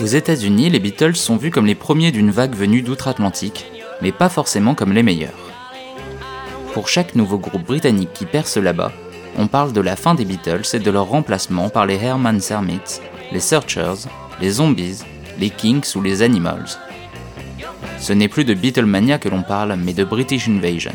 Aux 0.00 0.06
États-Unis, 0.06 0.68
les 0.68 0.80
Beatles 0.80 1.14
sont 1.14 1.36
vus 1.36 1.52
comme 1.52 1.66
les 1.66 1.76
premiers 1.76 2.10
d'une 2.10 2.32
vague 2.32 2.56
venue 2.56 2.82
d'outre-Atlantique, 2.82 3.66
mais 4.00 4.10
pas 4.10 4.28
forcément 4.28 4.74
comme 4.74 4.92
les 4.92 5.04
meilleurs. 5.04 5.51
Pour 6.72 6.88
chaque 6.88 7.14
nouveau 7.14 7.38
groupe 7.38 7.66
britannique 7.66 8.14
qui 8.14 8.24
perce 8.24 8.56
là-bas, 8.56 8.92
on 9.36 9.46
parle 9.46 9.74
de 9.74 9.80
la 9.82 9.94
fin 9.94 10.14
des 10.14 10.24
Beatles 10.24 10.62
et 10.72 10.78
de 10.78 10.90
leur 10.90 11.06
remplacement 11.06 11.68
par 11.68 11.84
les 11.84 11.96
Herman 11.96 12.40
Hermits, 12.48 13.00
les 13.30 13.40
Searchers, 13.40 14.08
les 14.40 14.52
Zombies, 14.52 15.00
les 15.38 15.50
Kinks 15.50 15.94
ou 15.96 16.00
les 16.00 16.22
Animals. 16.22 16.78
Ce 17.98 18.14
n'est 18.14 18.28
plus 18.28 18.44
de 18.44 18.54
Beatlemania 18.54 19.18
que 19.18 19.28
l'on 19.28 19.42
parle, 19.42 19.76
mais 19.76 19.92
de 19.92 20.04
British 20.04 20.48
Invasion. 20.48 20.94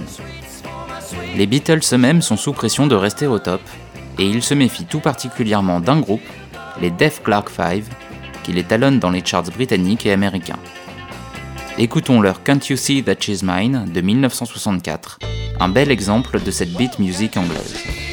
Les 1.36 1.46
Beatles 1.46 1.82
eux-mêmes 1.94 2.24
sont 2.24 2.38
sous 2.38 2.54
pression 2.54 2.88
de 2.88 2.96
rester 2.96 3.28
au 3.28 3.38
top, 3.38 3.62
et 4.18 4.26
ils 4.26 4.42
se 4.42 4.56
méfient 4.56 4.86
tout 4.86 5.00
particulièrement 5.00 5.80
d'un 5.80 6.00
groupe, 6.00 6.28
les 6.82 6.90
Def 6.90 7.22
Clark 7.22 7.50
Five, 7.50 7.88
qui 8.44 8.52
les 8.52 8.64
talonnent 8.64 9.00
dans 9.00 9.12
les 9.12 9.24
charts 9.24 9.44
britanniques 9.44 10.08
et 10.08 10.12
américains. 10.12 10.60
Écoutons 11.80 12.22
leur 12.22 12.42
Can't 12.42 12.60
You 12.70 12.76
See 12.76 13.04
That 13.04 13.18
She's 13.20 13.44
Mine 13.44 13.86
de 13.94 14.02
1964, 14.02 15.20
un 15.60 15.70
bel 15.70 15.92
exemple 15.92 16.42
de 16.44 16.50
cette 16.50 16.74
beat 16.74 16.98
music 16.98 17.38
anglaise. 17.38 18.07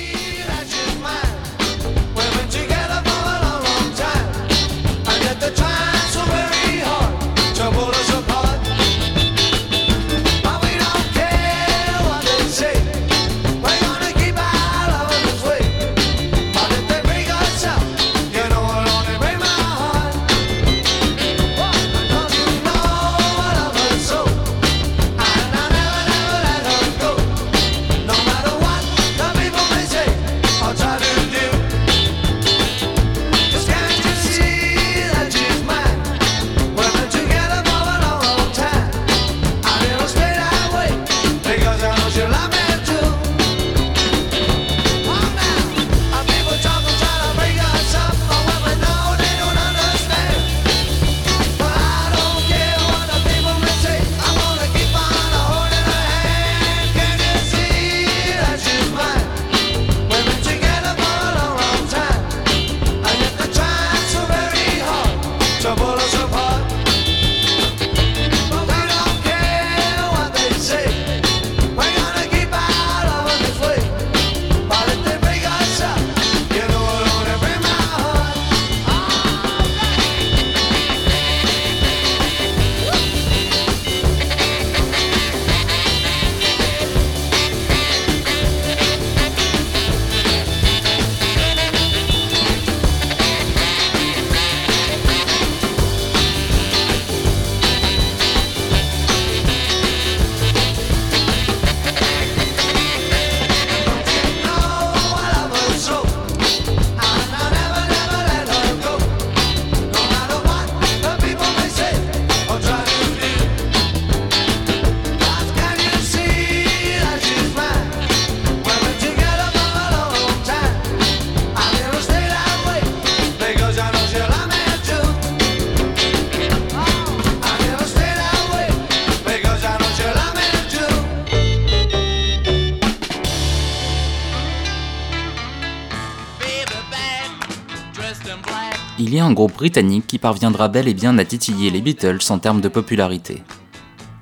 Britannique 139.64 140.06
qui 140.06 140.18
parviendra 140.18 140.68
bel 140.68 140.88
et 140.88 140.92
bien 140.92 141.16
à 141.16 141.24
titiller 141.24 141.70
les 141.70 141.80
Beatles 141.80 142.18
en 142.28 142.38
termes 142.38 142.60
de 142.60 142.68
popularité. 142.68 143.42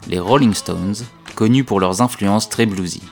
Les 0.07 0.21
Rolling 0.21 0.55
Stones, 0.55 0.95
connus 1.35 1.65
pour 1.65 1.81
leurs 1.81 2.01
influences 2.01 2.49
très 2.49 2.65
bluesy. 2.65 3.03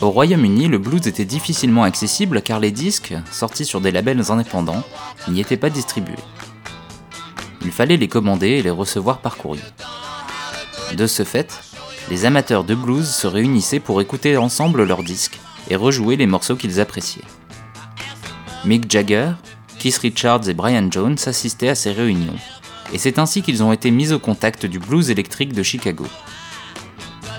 Au 0.00 0.10
Royaume-Uni, 0.10 0.66
le 0.66 0.78
blues 0.78 1.06
était 1.06 1.24
difficilement 1.24 1.84
accessible 1.84 2.42
car 2.42 2.58
les 2.58 2.72
disques, 2.72 3.14
sortis 3.30 3.64
sur 3.64 3.80
des 3.80 3.92
labels 3.92 4.32
indépendants, 4.32 4.82
n'y 5.28 5.40
étaient 5.40 5.56
pas 5.56 5.70
distribués. 5.70 6.24
Il 7.62 7.70
fallait 7.70 7.98
les 7.98 8.08
commander 8.08 8.48
et 8.48 8.62
les 8.62 8.70
recevoir 8.70 9.18
par 9.18 9.36
courrier. 9.36 9.62
De 10.96 11.06
ce 11.06 11.22
fait, 11.22 11.56
les 12.10 12.24
amateurs 12.24 12.64
de 12.64 12.74
blues 12.74 13.08
se 13.08 13.28
réunissaient 13.28 13.78
pour 13.78 14.00
écouter 14.00 14.36
ensemble 14.38 14.82
leurs 14.82 15.04
disques 15.04 15.38
et 15.70 15.76
rejouer 15.76 16.16
les 16.16 16.26
morceaux 16.26 16.56
qu'ils 16.56 16.80
appréciaient. 16.80 17.22
Mick 18.64 18.90
Jagger, 18.90 19.34
Keith 19.78 19.98
Richards 19.98 20.48
et 20.48 20.54
Brian 20.54 20.90
Jones 20.90 21.16
assistaient 21.26 21.68
à 21.68 21.74
ces 21.76 21.92
réunions, 21.92 22.36
et 22.92 22.98
c'est 22.98 23.18
ainsi 23.18 23.42
qu'ils 23.42 23.62
ont 23.62 23.72
été 23.72 23.90
mis 23.92 24.12
au 24.12 24.18
contact 24.18 24.66
du 24.66 24.80
blues 24.80 25.10
électrique 25.10 25.52
de 25.52 25.62
Chicago. 25.62 26.04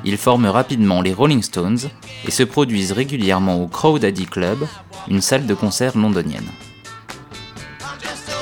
Ils 0.06 0.18
forment 0.18 0.48
rapidement 0.48 1.02
les 1.02 1.14
Rolling 1.14 1.44
Stones 1.44 1.80
et 2.26 2.32
se 2.32 2.44
produisent 2.44 2.94
régulièrement 2.94 3.62
au 3.62 3.68
Crow 3.68 4.00
Daddy 4.00 4.26
Club, 4.26 4.66
une 5.10 5.22
salle 5.22 5.46
de 5.46 5.54
concert 5.54 5.98
londonienne. 5.98 6.50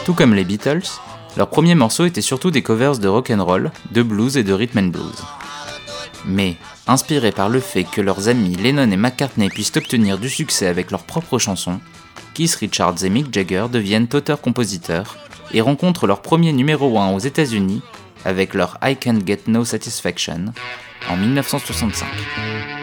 Tout 0.05 0.13
comme 0.13 0.35
les 0.35 0.45
Beatles, 0.45 0.87
leurs 1.35 1.49
premiers 1.49 1.75
morceaux 1.75 2.05
étaient 2.05 2.21
surtout 2.21 2.51
des 2.51 2.61
covers 2.61 2.99
de 2.99 3.07
rock 3.07 3.31
and 3.31 3.43
roll, 3.43 3.71
de 3.91 4.03
blues 4.03 4.37
et 4.37 4.43
de 4.43 4.53
rhythm 4.53 4.77
and 4.79 4.87
blues. 4.87 5.23
Mais, 6.25 6.55
inspirés 6.85 7.31
par 7.31 7.49
le 7.49 7.59
fait 7.59 7.83
que 7.83 8.01
leurs 8.01 8.27
amis 8.27 8.55
Lennon 8.55 8.91
et 8.91 8.97
McCartney 8.97 9.49
puissent 9.49 9.75
obtenir 9.75 10.19
du 10.19 10.29
succès 10.29 10.67
avec 10.67 10.91
leurs 10.91 11.03
propres 11.03 11.39
chansons, 11.39 11.79
Keith 12.37 12.53
Richards 12.53 13.03
et 13.03 13.09
Mick 13.09 13.33
Jagger 13.33 13.65
deviennent 13.71 14.07
auteurs-compositeurs 14.13 15.17
et 15.55 15.61
rencontrent 15.61 16.05
leur 16.05 16.21
premier 16.21 16.53
numéro 16.53 16.99
1 16.99 17.15
aux 17.15 17.19
États-Unis 17.19 17.81
avec 18.25 18.53
leur 18.53 18.77
I 18.83 18.95
Can't 18.95 19.25
Get 19.25 19.39
No 19.47 19.65
Satisfaction 19.65 20.53
en 21.09 21.17
1965. 21.17 22.76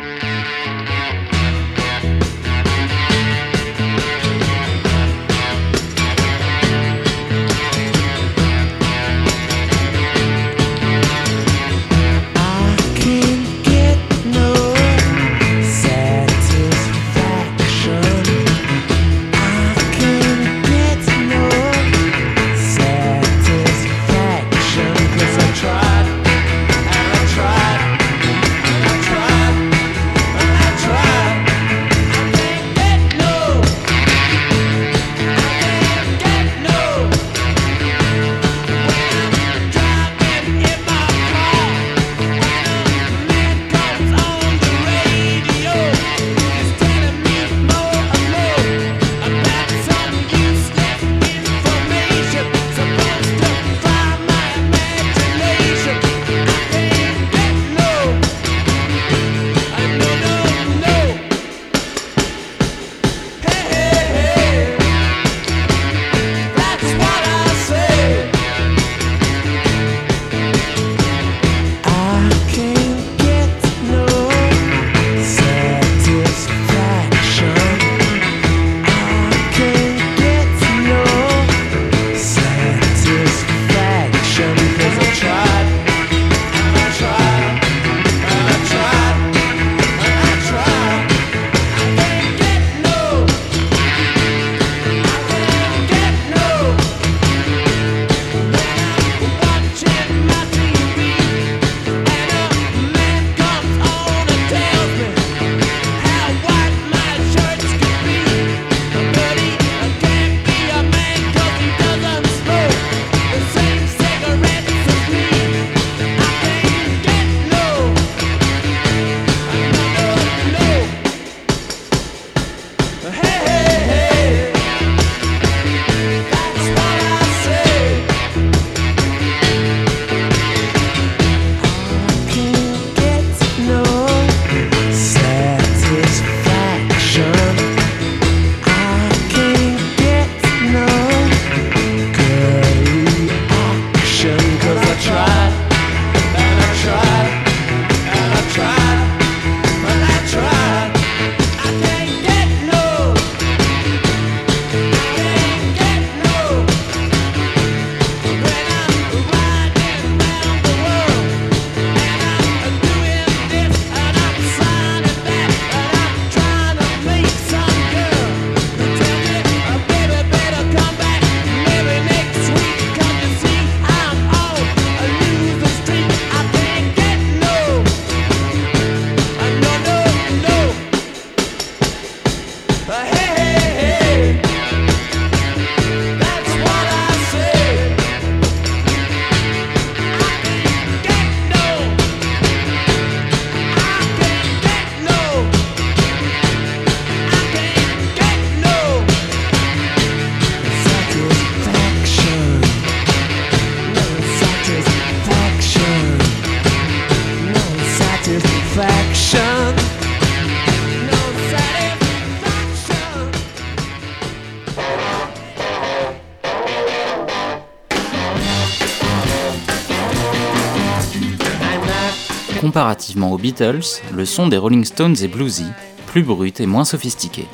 Aux 223.32 223.38
Beatles, 223.38 224.02
le 224.12 224.26
son 224.26 224.48
des 224.48 224.58
Rolling 224.58 224.84
Stones 224.84 225.16
est 225.22 225.28
bluesy, 225.28 225.66
plus 226.06 226.22
brut 226.22 226.60
et 226.60 226.66
moins 226.66 226.84
sophistiqué. 226.84 227.48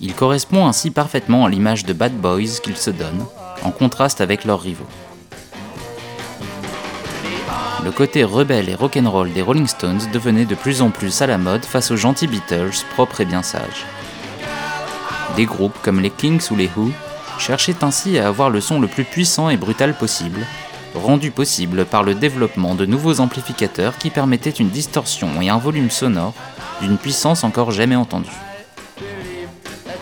Il 0.00 0.14
correspond 0.14 0.66
ainsi 0.66 0.90
parfaitement 0.90 1.44
à 1.44 1.50
l'image 1.50 1.84
de 1.84 1.92
bad 1.92 2.12
boys 2.12 2.60
qu'ils 2.62 2.76
se 2.76 2.90
donnent, 2.90 3.26
en 3.64 3.70
contraste 3.70 4.20
avec 4.20 4.44
leurs 4.44 4.60
rivaux. 4.60 4.86
Le 7.84 7.90
côté 7.90 8.24
rebelle 8.24 8.68
et 8.68 8.74
rock'n'roll 8.74 9.32
des 9.32 9.42
Rolling 9.42 9.66
Stones 9.66 10.00
devenait 10.12 10.46
de 10.46 10.54
plus 10.54 10.80
en 10.80 10.90
plus 10.90 11.20
à 11.20 11.26
la 11.26 11.38
mode 11.38 11.64
face 11.64 11.90
aux 11.90 11.96
gentils 11.96 12.28
Beatles 12.28 12.84
propres 12.94 13.20
et 13.20 13.26
bien 13.26 13.42
sages. 13.42 13.84
Des 15.36 15.44
groupes 15.44 15.76
comme 15.82 16.00
les 16.00 16.10
Kings 16.10 16.50
ou 16.50 16.56
les 16.56 16.70
Who 16.76 16.92
cherchaient 17.38 17.82
ainsi 17.82 18.18
à 18.18 18.28
avoir 18.28 18.48
le 18.48 18.60
son 18.60 18.80
le 18.80 18.88
plus 18.88 19.04
puissant 19.04 19.50
et 19.50 19.56
brutal 19.56 19.94
possible, 19.98 20.46
rendu 21.04 21.30
possible 21.30 21.84
par 21.84 22.02
le 22.02 22.14
développement 22.14 22.74
de 22.74 22.86
nouveaux 22.86 23.20
amplificateurs 23.20 23.98
qui 23.98 24.10
permettaient 24.10 24.50
une 24.50 24.70
distorsion 24.70 25.40
et 25.40 25.50
un 25.50 25.58
volume 25.58 25.90
sonore 25.90 26.32
d'une 26.80 26.96
puissance 26.96 27.44
encore 27.44 27.70
jamais 27.70 27.94
entendue. 27.94 28.30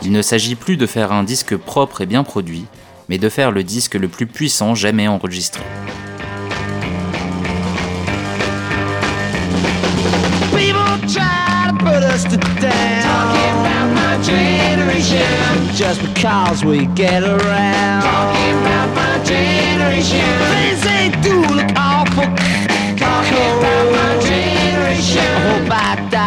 Il 0.03 0.13
ne 0.13 0.23
s'agit 0.23 0.55
plus 0.55 0.77
de 0.77 0.87
faire 0.87 1.13
un 1.13 1.25
disque 1.25 1.57
propre 1.57 2.01
et 2.01 2.07
bien 2.07 2.23
produit, 2.25 2.67
mais 3.09 3.19
de 3.19 3.29
faire 3.29 3.51
le 3.51 3.65
disque 3.65 3.95
le 3.95 4.09
plus 4.09 4.27
puissant 4.27 4.75
jamais 4.75 5.09
enregistré. 5.09 5.63
Just 15.75 16.01
because 16.15 16.65
we 16.65 16.87
get 16.95 17.25
around. 17.25 17.83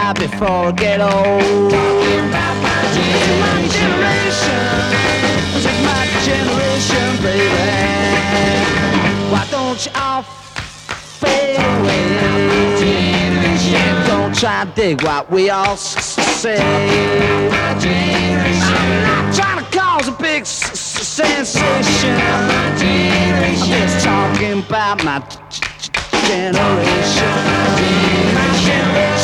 Die 0.06 0.28
before 0.28 0.48
I 0.48 0.72
get 0.72 1.02
old. 1.02 1.72
Talking 1.72 2.30
about 2.30 2.56
my 2.62 2.82
generation. 3.78 4.62
This 5.54 5.66
is 5.66 5.80
my 5.90 6.04
generation, 6.28 7.08
baby. 7.24 7.64
Why 9.32 9.44
don't 9.52 9.80
you 9.86 9.92
all 9.96 10.24
fade 11.22 11.58
away? 11.58 12.04
Don't 14.08 14.36
try 14.36 14.66
to 14.66 14.72
dig 14.76 15.02
what 15.04 15.32
we 15.32 15.50
all 15.50 15.78
say. 15.78 16.60
I'm 16.60 17.50
not 19.04 19.34
trying 19.34 19.60
to 19.64 19.78
cause 19.78 20.08
a 20.08 20.12
big 20.12 20.46
sensation. 20.46 22.16
I'm 22.56 23.56
just 23.56 24.06
talking 24.06 24.60
about 24.60 25.04
my 25.04 25.20
generation. 26.28 27.34
My 28.36 28.48
generation. 28.66 29.15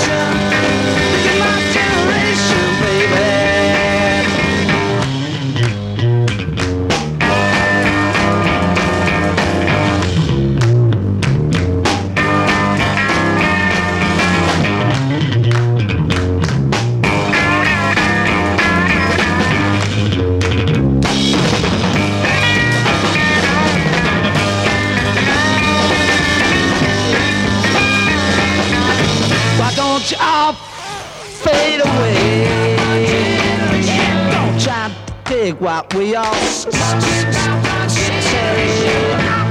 What 35.61 35.93
we 35.93 36.15
all 36.15 36.33
say. 36.33 36.71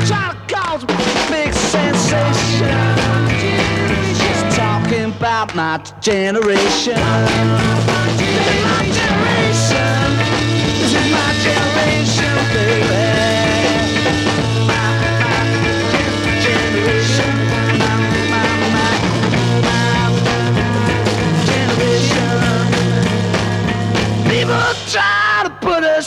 Trying 0.06 0.34
to 0.34 0.54
cause 0.54 0.82
a 0.82 0.86
big 1.30 1.52
sensation. 1.54 2.96
Just 4.18 4.56
talking 4.56 5.12
about 5.12 5.54
my 5.54 5.78
generation. 6.00 6.98
My 6.98 8.08
generation. 8.98 10.08
This 10.80 10.92
is 10.92 11.12
my 11.12 11.30
generation, 11.44 12.34
baby. 12.54 13.49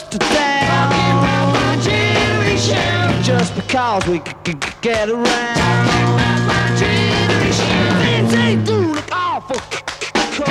To 0.02 0.06
put 0.06 0.10
us 0.10 0.10
to 0.10 0.18
down. 0.18 1.84
Just 3.24 3.56
because 3.56 4.08
we 4.08 4.18
c- 4.20 4.24
c- 4.46 4.52
c- 4.54 4.74
get 4.82 5.10
around. 5.10 5.88
Things 8.02 8.32
they 8.34 8.56
do 8.66 8.94
look 8.94 9.12
awful 9.12 9.60
c- 9.60 9.78
c- 9.78 10.12
cold. 10.38 10.50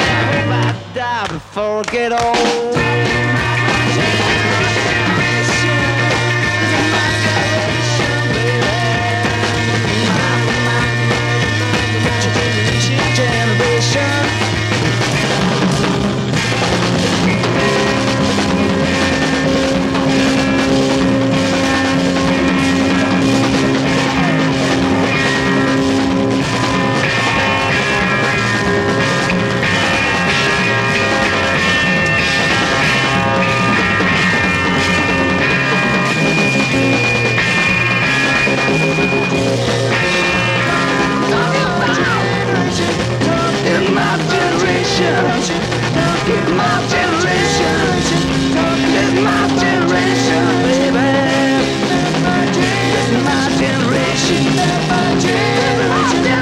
I 0.00 0.24
hope 0.32 0.52
I 0.52 0.94
die 0.94 1.26
before 1.28 1.80
I 1.80 1.82
get 1.92 2.12
old. 2.12 2.87
Generation, 44.98 45.62
in 46.26 46.56
my 46.56 46.74
generation, 46.90 47.76
in 48.98 49.22
my 49.22 49.46
generation, 49.62 50.44
baby. 50.66 51.06
In 52.98 53.22
my 53.22 53.46
generation, 53.62 54.42
in 54.42 54.82
my 54.90 55.06
generation, 55.22 56.34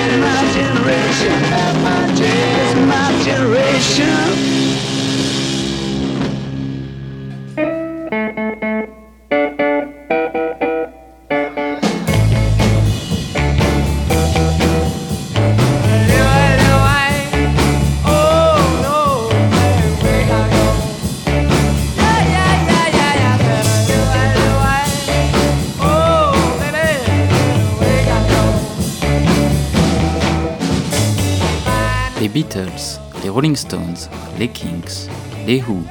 in 0.00 0.20
my 0.20 0.40
generation, 0.56 1.36
in 2.72 2.88
my 2.88 3.22
generation. 3.22 4.43
Les 35.46 35.62
Who, 35.62 35.82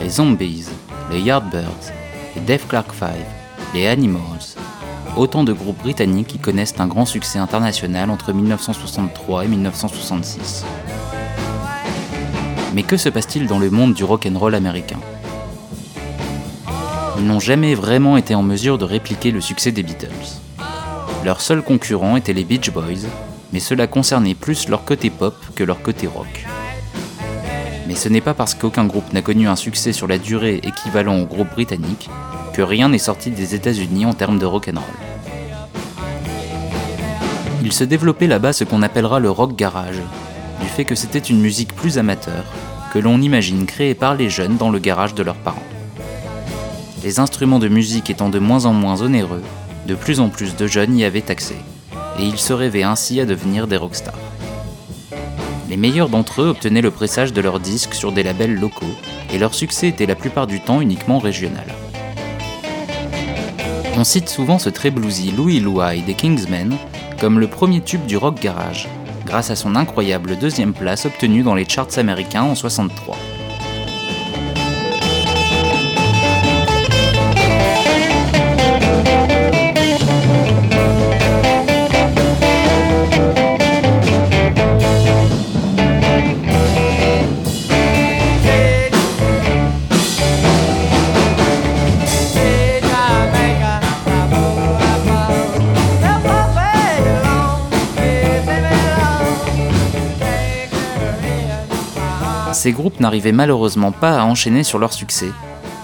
les 0.00 0.10
Zombies, 0.10 0.66
les 1.12 1.20
Yardbirds, 1.20 1.92
les 2.34 2.40
Def 2.40 2.66
Clark 2.66 2.92
Five, 2.92 3.24
les 3.72 3.86
Animals, 3.86 4.56
autant 5.16 5.44
de 5.44 5.52
groupes 5.52 5.78
britanniques 5.78 6.26
qui 6.26 6.38
connaissent 6.38 6.74
un 6.78 6.88
grand 6.88 7.06
succès 7.06 7.38
international 7.38 8.10
entre 8.10 8.32
1963 8.32 9.44
et 9.44 9.48
1966. 9.48 10.64
Mais 12.74 12.82
que 12.82 12.96
se 12.96 13.08
passe-t-il 13.08 13.46
dans 13.46 13.60
le 13.60 13.70
monde 13.70 13.94
du 13.94 14.02
rock'n'roll 14.02 14.56
américain? 14.56 14.98
Ils 17.18 17.26
n'ont 17.26 17.40
jamais 17.40 17.76
vraiment 17.76 18.16
été 18.16 18.34
en 18.34 18.42
mesure 18.42 18.76
de 18.76 18.84
répliquer 18.84 19.30
le 19.30 19.40
succès 19.40 19.70
des 19.70 19.84
Beatles. 19.84 20.40
Leurs 21.24 21.40
seuls 21.40 21.62
concurrents 21.62 22.16
étaient 22.16 22.32
les 22.32 22.44
Beach 22.44 22.70
Boys, 22.70 23.08
mais 23.52 23.60
cela 23.60 23.86
concernait 23.86 24.34
plus 24.34 24.68
leur 24.68 24.84
côté 24.84 25.10
pop 25.10 25.36
que 25.54 25.64
leur 25.64 25.80
côté 25.80 26.08
rock. 26.08 26.46
Mais 27.86 27.94
ce 27.94 28.08
n'est 28.08 28.20
pas 28.20 28.34
parce 28.34 28.54
qu'aucun 28.54 28.84
groupe 28.84 29.12
n'a 29.12 29.22
connu 29.22 29.48
un 29.48 29.56
succès 29.56 29.92
sur 29.92 30.08
la 30.08 30.18
durée 30.18 30.60
équivalent 30.62 31.20
au 31.20 31.26
groupe 31.26 31.50
britannique 31.50 32.10
que 32.52 32.62
rien 32.62 32.88
n'est 32.88 32.98
sorti 32.98 33.30
des 33.30 33.54
États-Unis 33.54 34.06
en 34.06 34.14
termes 34.14 34.38
de 34.38 34.46
rock'n'roll. 34.46 34.82
Il 37.62 37.72
se 37.72 37.84
développait 37.84 38.26
là-bas 38.26 38.52
ce 38.52 38.64
qu'on 38.64 38.82
appellera 38.82 39.20
le 39.20 39.30
rock 39.30 39.56
garage, 39.56 40.00
du 40.60 40.68
fait 40.68 40.84
que 40.84 40.94
c'était 40.94 41.18
une 41.18 41.40
musique 41.40 41.74
plus 41.74 41.98
amateur, 41.98 42.44
que 42.92 42.98
l'on 42.98 43.20
imagine 43.20 43.66
créée 43.66 43.94
par 43.94 44.14
les 44.14 44.30
jeunes 44.30 44.56
dans 44.56 44.70
le 44.70 44.78
garage 44.78 45.14
de 45.14 45.22
leurs 45.22 45.36
parents. 45.36 45.62
Les 47.04 47.20
instruments 47.20 47.58
de 47.58 47.68
musique 47.68 48.08
étant 48.08 48.30
de 48.30 48.38
moins 48.38 48.64
en 48.66 48.72
moins 48.72 49.02
onéreux, 49.02 49.42
de 49.86 49.94
plus 49.94 50.20
en 50.20 50.28
plus 50.28 50.56
de 50.56 50.66
jeunes 50.66 50.96
y 50.96 51.04
avaient 51.04 51.30
accès, 51.30 51.58
et 52.18 52.22
ils 52.24 52.38
se 52.38 52.52
rêvaient 52.52 52.84
ainsi 52.84 53.20
à 53.20 53.26
devenir 53.26 53.66
des 53.66 53.76
rockstars. 53.76 54.14
Les 55.68 55.76
meilleurs 55.76 56.08
d'entre 56.08 56.42
eux 56.42 56.48
obtenaient 56.48 56.80
le 56.80 56.90
pressage 56.90 57.32
de 57.32 57.40
leurs 57.40 57.58
disques 57.58 57.94
sur 57.94 58.12
des 58.12 58.22
labels 58.22 58.54
locaux, 58.54 58.86
et 59.32 59.38
leur 59.38 59.54
succès 59.54 59.88
était 59.88 60.06
la 60.06 60.14
plupart 60.14 60.46
du 60.46 60.60
temps 60.60 60.80
uniquement 60.80 61.18
régional. 61.18 61.66
On 63.96 64.04
cite 64.04 64.28
souvent 64.28 64.58
ce 64.58 64.68
très 64.68 64.90
bluesy 64.90 65.32
Louis 65.32 65.58
Louie 65.58 66.02
des 66.02 66.14
Kingsmen 66.14 66.76
comme 67.18 67.40
le 67.40 67.48
premier 67.48 67.80
tube 67.80 68.06
du 68.06 68.16
rock 68.16 68.40
garage, 68.40 68.88
grâce 69.24 69.50
à 69.50 69.56
son 69.56 69.74
incroyable 69.74 70.36
deuxième 70.36 70.74
place 70.74 71.06
obtenue 71.06 71.42
dans 71.42 71.54
les 71.54 71.68
charts 71.68 71.98
américains 71.98 72.42
en 72.42 72.54
63. 72.54 73.16
Ces 102.66 102.72
groupes 102.72 102.98
n'arrivaient 102.98 103.30
malheureusement 103.30 103.92
pas 103.92 104.18
à 104.18 104.24
enchaîner 104.24 104.64
sur 104.64 104.80
leur 104.80 104.92
succès, 104.92 105.30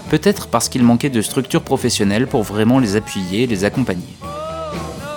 peut-être 0.09 0.47
parce 0.47 0.67
qu'il 0.67 0.83
manquait 0.83 1.09
de 1.09 1.21
structures 1.21 1.61
professionnelles 1.61 2.27
pour 2.27 2.43
vraiment 2.43 2.77
les 2.77 2.97
appuyer 2.97 3.43
et 3.43 3.47
les 3.47 3.63
accompagner. 3.63 4.17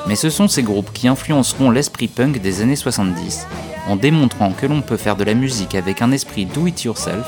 Mais 0.07 0.14
ce 0.14 0.31
sont 0.31 0.46
ces 0.46 0.62
groupes 0.62 0.92
qui 0.92 1.09
influenceront 1.09 1.72
l'esprit 1.72 2.07
punk 2.07 2.40
des 2.40 2.62
années 2.62 2.76
70, 2.76 3.48
en 3.88 3.96
démontrant 3.96 4.52
que 4.52 4.66
l'on 4.66 4.81
peut 4.81 4.96
faire 4.96 5.16
de 5.16 5.24
la 5.24 5.35
musique 5.35 5.74
avec 5.74 6.02
un 6.02 6.12
esprit 6.12 6.46
do 6.46 6.68
it 6.68 6.85
yourself, 6.85 7.26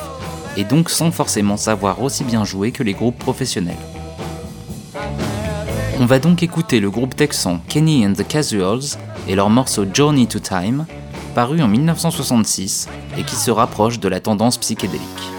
et 0.57 0.63
donc 0.63 0.89
sans 0.89 1.11
forcément 1.11 1.57
savoir 1.57 2.01
aussi 2.01 2.23
bien 2.23 2.45
jouer 2.45 2.71
que 2.71 2.85
les 2.85 2.95
groupes 2.95 3.19
professionnels. 3.19 3.75
On 5.99 6.07
va 6.07 6.21
donc 6.21 6.45
écouter 6.45 6.79
le 6.79 6.93
groupe 6.93 7.17
texan 7.17 7.59
Kenny 7.69 8.07
and 8.07 8.13
the 8.13 8.25
Casuals 8.25 8.99
et 9.27 9.35
leur 9.35 9.51
morceau 9.51 9.85
Journey 9.93 10.29
to 10.29 10.39
Time, 10.39 10.87
paru 11.39 11.63
en 11.63 11.69
1966 11.69 12.89
et 13.17 13.23
qui 13.23 13.37
se 13.37 13.53
rapproche 13.53 14.01
de 14.01 14.09
la 14.09 14.19
tendance 14.19 14.59
psychédélique. 14.59 15.38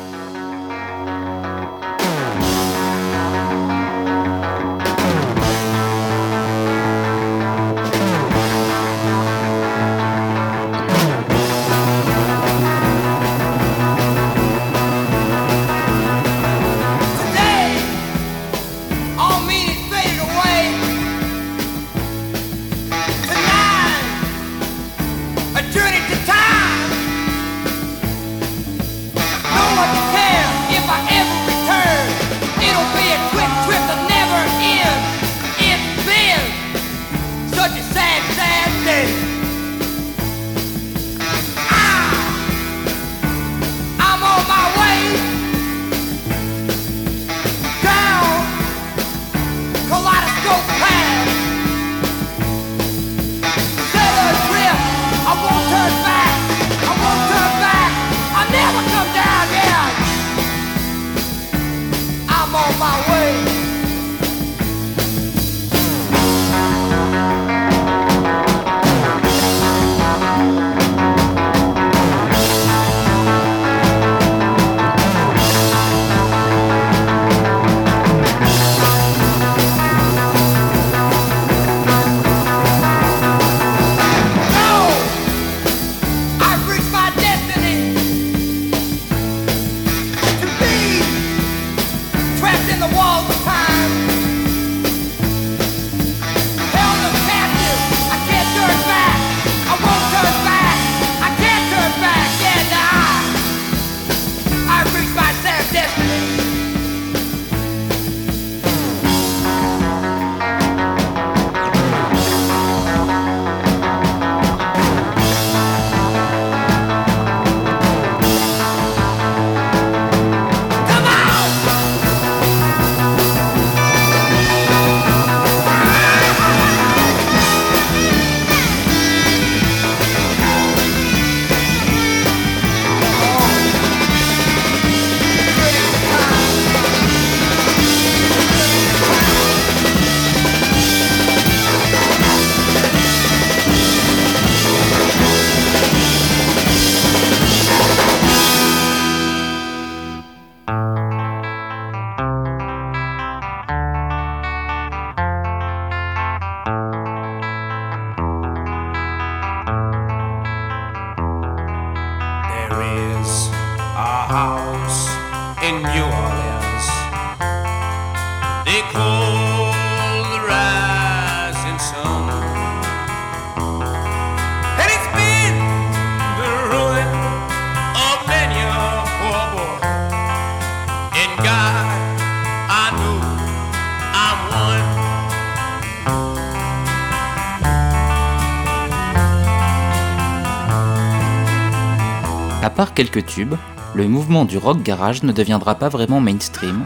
Quelques 193.00 193.28
tubes, 193.28 193.56
le 193.96 194.10
mouvement 194.10 194.44
du 194.44 194.58
rock 194.58 194.84
garage 194.84 195.24
ne 195.24 195.32
deviendra 195.32 195.76
pas 195.76 195.88
vraiment 195.88 196.20
mainstream, 196.20 196.84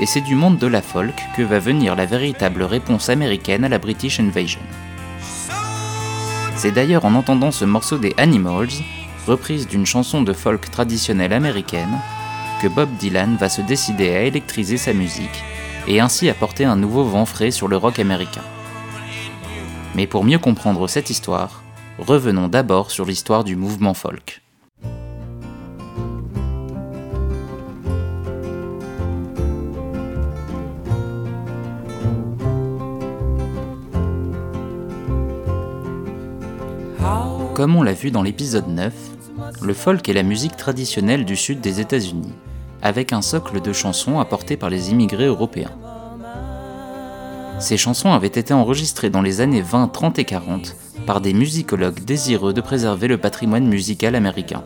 et 0.00 0.06
c'est 0.06 0.22
du 0.22 0.36
monde 0.36 0.56
de 0.56 0.66
la 0.66 0.80
folk 0.80 1.14
que 1.36 1.42
va 1.42 1.58
venir 1.58 1.96
la 1.96 2.06
véritable 2.06 2.62
réponse 2.62 3.10
américaine 3.10 3.62
à 3.62 3.68
la 3.68 3.78
British 3.78 4.20
Invasion. 4.20 4.62
C'est 6.56 6.70
d'ailleurs 6.70 7.04
en 7.04 7.14
entendant 7.14 7.50
ce 7.50 7.66
morceau 7.66 7.98
des 7.98 8.14
Animals, 8.16 8.70
reprise 9.26 9.68
d'une 9.68 9.84
chanson 9.84 10.22
de 10.22 10.32
folk 10.32 10.70
traditionnelle 10.70 11.34
américaine, 11.34 12.00
que 12.62 12.68
Bob 12.68 12.88
Dylan 12.98 13.36
va 13.36 13.50
se 13.50 13.60
décider 13.60 14.16
à 14.16 14.22
électriser 14.22 14.78
sa 14.78 14.94
musique 14.94 15.44
et 15.86 16.00
ainsi 16.00 16.30
apporter 16.30 16.64
un 16.64 16.76
nouveau 16.76 17.04
vent 17.04 17.26
frais 17.26 17.50
sur 17.50 17.68
le 17.68 17.76
rock 17.76 17.98
américain. 17.98 18.44
Mais 19.94 20.06
pour 20.06 20.24
mieux 20.24 20.38
comprendre 20.38 20.88
cette 20.88 21.10
histoire, 21.10 21.62
revenons 21.98 22.48
d'abord 22.48 22.90
sur 22.90 23.04
l'histoire 23.04 23.44
du 23.44 23.56
mouvement 23.56 23.92
folk. 23.92 24.43
Comme 37.64 37.76
on 37.76 37.82
l'a 37.82 37.94
vu 37.94 38.10
dans 38.10 38.22
l'épisode 38.22 38.68
9, 38.68 38.92
le 39.62 39.72
folk 39.72 40.06
est 40.06 40.12
la 40.12 40.22
musique 40.22 40.54
traditionnelle 40.54 41.24
du 41.24 41.34
sud 41.34 41.62
des 41.62 41.80
États-Unis, 41.80 42.34
avec 42.82 43.14
un 43.14 43.22
socle 43.22 43.62
de 43.62 43.72
chansons 43.72 44.20
apportées 44.20 44.58
par 44.58 44.68
les 44.68 44.90
immigrés 44.90 45.28
européens. 45.28 45.70
Ces 47.60 47.78
chansons 47.78 48.12
avaient 48.12 48.26
été 48.26 48.52
enregistrées 48.52 49.08
dans 49.08 49.22
les 49.22 49.40
années 49.40 49.62
20, 49.62 49.88
30 49.88 50.18
et 50.18 50.26
40 50.26 50.76
par 51.06 51.22
des 51.22 51.32
musicologues 51.32 52.04
désireux 52.04 52.52
de 52.52 52.60
préserver 52.60 53.08
le 53.08 53.16
patrimoine 53.16 53.66
musical 53.66 54.14
américain. 54.14 54.62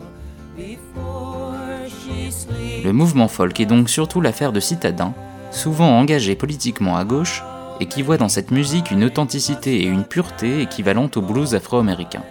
Le 2.83 2.91
mouvement 2.91 3.29
folk 3.29 3.57
est 3.61 3.65
donc 3.65 3.89
surtout 3.89 4.19
l'affaire 4.19 4.51
de 4.51 4.59
citadins, 4.59 5.13
souvent 5.51 5.97
engagés 5.97 6.35
politiquement 6.35 6.97
à 6.97 7.05
gauche, 7.05 7.43
et 7.79 7.85
qui 7.85 8.01
voient 8.01 8.17
dans 8.17 8.27
cette 8.27 8.51
musique 8.51 8.91
une 8.91 9.05
authenticité 9.05 9.83
et 9.83 9.87
une 9.87 10.03
pureté 10.03 10.63
équivalentes 10.63 11.15
au 11.15 11.21
blues 11.21 11.55
afro-américain. 11.55 12.23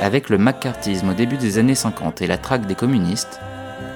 Avec 0.00 0.30
le 0.30 0.38
McCarthyisme 0.38 1.10
au 1.10 1.14
début 1.14 1.36
des 1.36 1.58
années 1.58 1.74
50 1.74 2.22
et 2.22 2.26
la 2.26 2.38
traque 2.38 2.66
des 2.66 2.74
communistes, 2.74 3.38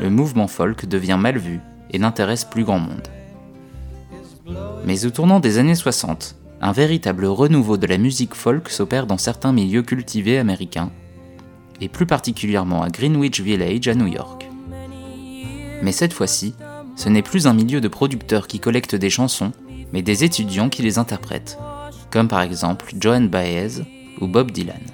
le 0.03 0.11
mouvement 0.11 0.49
folk 0.49 0.85
devient 0.87 1.17
mal 1.19 1.39
vu 1.39 1.61
et 1.91 1.99
n'intéresse 1.99 2.45
plus 2.45 2.63
grand 2.63 2.79
monde. 2.79 3.09
Mais 4.85 5.07
au 5.07 5.11
tournant 5.11 5.41
des 5.41 5.57
années 5.57 5.75
60, 5.75 6.37
un 6.61 6.73
véritable 6.73 7.25
renouveau 7.25 7.79
de 7.79 7.87
la 7.87 7.97
musique 7.97 8.35
folk 8.35 8.69
s'opère 8.69 9.07
dans 9.07 9.17
certains 9.17 9.53
milieux 9.53 9.83
cultivés 9.83 10.39
américains, 10.39 10.91
et 11.81 11.89
plus 11.89 12.07
particulièrement 12.07 12.83
à 12.83 12.91
Greenwich 12.91 13.41
Village 13.41 13.89
à 13.89 13.95
New 13.95 14.07
York. 14.07 14.49
Mais 15.83 15.93
cette 15.93 16.13
fois-ci, 16.13 16.55
ce 16.97 17.09
n'est 17.09 17.23
plus 17.23 17.47
un 17.47 17.55
milieu 17.55 17.81
de 17.81 17.89
producteurs 17.89 18.47
qui 18.47 18.61
collectent 18.61 18.95
des 18.95 19.11
chansons, 19.11 19.53
mais 19.93 20.03
des 20.03 20.23
étudiants 20.23 20.69
qui 20.69 20.83
les 20.83 20.99
interprètent, 20.99 21.59
comme 22.11 22.29
par 22.29 22.43
exemple 22.43 22.93
Joan 23.01 23.29
Baez 23.29 23.83
ou 24.21 24.27
Bob 24.27 24.51
Dylan. 24.51 24.94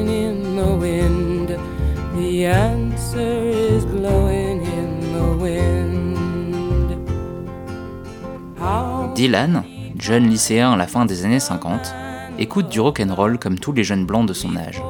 Dylan, 9.15 9.63
jeune 9.99 10.29
lycéen 10.29 10.73
à 10.73 10.77
la 10.77 10.87
fin 10.87 11.05
des 11.05 11.25
années 11.25 11.39
50, 11.39 11.93
écoute 12.39 12.69
du 12.69 12.79
rock'n'roll 12.79 13.37
comme 13.37 13.59
tous 13.59 13.71
les 13.71 13.83
jeunes 13.83 14.05
blancs 14.05 14.27
de 14.27 14.33
son 14.33 14.55
âge. 14.55 14.81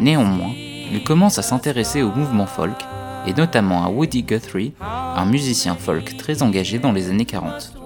Néanmoins, 0.00 0.52
il 0.92 1.04
commence 1.04 1.38
à 1.38 1.42
s'intéresser 1.42 2.02
au 2.02 2.10
mouvement 2.10 2.46
folk, 2.46 2.84
et 3.26 3.34
notamment 3.34 3.84
à 3.84 3.88
Woody 3.88 4.22
Guthrie, 4.22 4.72
un 4.80 5.24
musicien 5.24 5.74
folk 5.74 6.16
très 6.16 6.42
engagé 6.42 6.78
dans 6.78 6.92
les 6.92 7.10
années 7.10 7.24
40. 7.24 7.77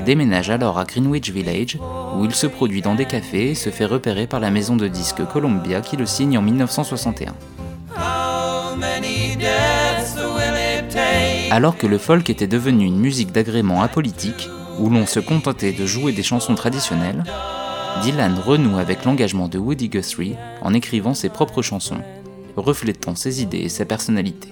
Il 0.00 0.04
déménage 0.04 0.48
alors 0.48 0.78
à 0.78 0.84
Greenwich 0.86 1.30
Village, 1.30 1.78
où 2.16 2.24
il 2.24 2.34
se 2.34 2.46
produit 2.46 2.80
dans 2.80 2.94
des 2.94 3.04
cafés 3.04 3.50
et 3.50 3.54
se 3.54 3.68
fait 3.68 3.84
repérer 3.84 4.26
par 4.26 4.40
la 4.40 4.50
maison 4.50 4.74
de 4.74 4.88
disques 4.88 5.22
Columbia 5.26 5.82
qui 5.82 5.98
le 5.98 6.06
signe 6.06 6.38
en 6.38 6.42
1961. 6.42 7.34
how 7.98 8.74
many 8.76 9.36
deaths 9.36 10.16
will 10.16 10.56
it 10.56 10.88
take? 10.88 11.52
Alors 11.52 11.76
que 11.76 11.86
le 11.86 11.98
folk 11.98 12.30
était 12.30 12.46
devenu 12.46 12.86
une 12.86 12.98
musique 12.98 13.30
d'agrément 13.30 13.82
apolitique, 13.82 14.48
où 14.78 14.88
l'on 14.88 15.04
se 15.04 15.20
contentait 15.20 15.72
de 15.72 15.84
jouer 15.84 16.12
des 16.12 16.22
chansons 16.22 16.54
traditionnelles, 16.54 17.22
Dylan 18.02 18.38
renoue 18.38 18.78
avec 18.78 19.04
l'engagement 19.04 19.48
de 19.48 19.58
Woody 19.58 19.90
Guthrie 19.90 20.34
en 20.62 20.72
écrivant 20.72 21.12
ses 21.12 21.28
propres 21.28 21.60
chansons, 21.60 22.00
reflétant 22.56 23.14
ses 23.14 23.42
idées 23.42 23.58
et 23.58 23.68
sa 23.68 23.84
personnalité. 23.84 24.48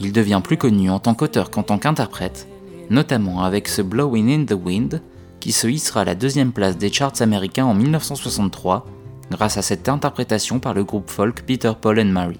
Il 0.00 0.12
devient 0.12 0.42
plus 0.44 0.58
connu 0.58 0.90
en 0.90 0.98
tant 0.98 1.14
qu'auteur 1.14 1.50
qu'en 1.50 1.62
tant 1.62 1.78
qu'interprète, 1.78 2.46
notamment 2.90 3.42
avec 3.42 3.68
ce 3.68 3.82
Blowing 3.82 4.30
in 4.30 4.44
the 4.44 4.58
Wind, 4.58 5.02
qui 5.40 5.52
se 5.52 5.66
hissera 5.66 6.02
à 6.02 6.04
la 6.04 6.14
deuxième 6.14 6.52
place 6.52 6.78
des 6.78 6.92
charts 6.92 7.20
américains 7.20 7.64
en 7.64 7.74
1963, 7.74 8.86
grâce 9.30 9.56
à 9.56 9.62
cette 9.62 9.88
interprétation 9.88 10.60
par 10.60 10.74
le 10.74 10.84
groupe 10.84 11.10
folk 11.10 11.42
Peter, 11.42 11.72
Paul 11.80 11.98
and 11.98 12.06
Mary. 12.06 12.38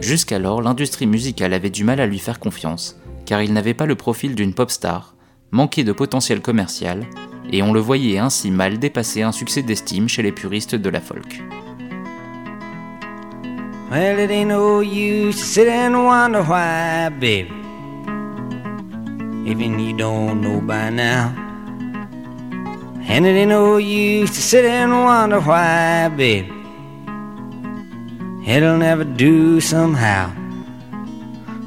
Jusqu'alors, 0.00 0.62
l'industrie 0.62 1.06
musicale 1.06 1.54
avait 1.54 1.70
du 1.70 1.84
mal 1.84 2.00
à 2.00 2.06
lui 2.06 2.18
faire 2.18 2.40
confiance, 2.40 2.98
car 3.24 3.40
il 3.40 3.52
n'avait 3.52 3.72
pas 3.72 3.86
le 3.86 3.94
profil 3.94 4.34
d'une 4.34 4.52
pop 4.52 4.70
star, 4.70 5.14
manquait 5.52 5.84
de 5.84 5.92
potentiel 5.92 6.40
commercial, 6.40 7.06
et 7.52 7.62
on 7.62 7.72
le 7.72 7.80
voyait 7.80 8.18
ainsi 8.18 8.50
mal 8.50 8.78
dépasser 8.78 9.22
un 9.22 9.32
succès 9.32 9.62
d'estime 9.62 10.08
chez 10.08 10.22
les 10.22 10.32
puristes 10.32 10.74
de 10.74 10.90
la 10.90 11.00
folk. 11.00 11.42
Even 19.44 19.78
you 19.78 19.96
don't 19.96 20.40
know 20.40 20.60
by 20.60 20.90
now. 20.90 21.34
And 23.08 23.26
it 23.26 23.30
ain't 23.30 23.48
no 23.48 23.76
use 23.76 24.30
to 24.30 24.40
sit 24.40 24.64
and 24.64 24.92
wonder 24.92 25.40
why, 25.40 26.08
baby. 26.08 26.48
It'll 28.46 28.78
never 28.78 29.04
do 29.04 29.60
somehow. 29.60 30.30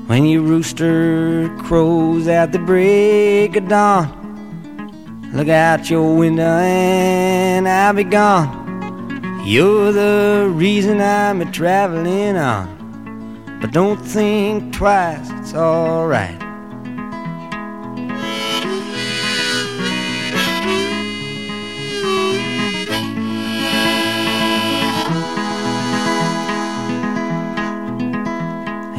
When 0.08 0.26
your 0.26 0.44
rooster 0.44 1.50
crows 1.64 2.28
at 2.28 2.52
the 2.52 2.60
break 2.60 3.56
of 3.58 3.68
dawn, 3.68 5.32
look 5.34 5.50
out 5.50 5.90
your 5.90 6.16
window 6.16 6.44
and 6.44 7.68
I'll 7.68 7.94
be 7.94 8.06
gone. 8.06 9.44
You're 9.46 9.92
the 9.92 10.50
reason 10.54 11.02
I'm 11.02 11.42
a 11.42 11.52
traveling 11.52 12.38
on. 12.38 13.58
But 13.62 13.72
don't 13.72 13.98
think 13.98 14.74
twice, 14.74 15.30
it's 15.32 15.54
alright. 15.54 16.42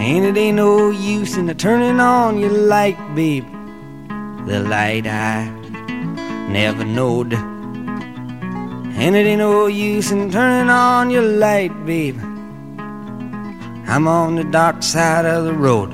And 0.06 0.24
it 0.24 0.36
ain't 0.36 0.56
no 0.56 0.90
use 0.90 1.36
in 1.36 1.46
the 1.46 1.54
turning 1.54 1.98
on 1.98 2.38
your 2.38 2.52
light, 2.52 2.96
babe. 3.16 3.44
The 4.46 4.60
light 4.60 5.04
I 5.04 5.48
never 6.48 6.84
knowed. 6.84 7.34
And 7.34 9.16
it 9.16 9.26
ain't 9.26 9.40
no 9.40 9.66
use 9.66 10.12
in 10.12 10.30
turning 10.30 10.70
on 10.70 11.10
your 11.10 11.24
light, 11.24 11.72
babe. 11.84 12.20
I'm 13.88 14.06
on 14.06 14.36
the 14.36 14.44
dark 14.44 14.84
side 14.84 15.24
of 15.26 15.44
the 15.44 15.52
road. 15.52 15.90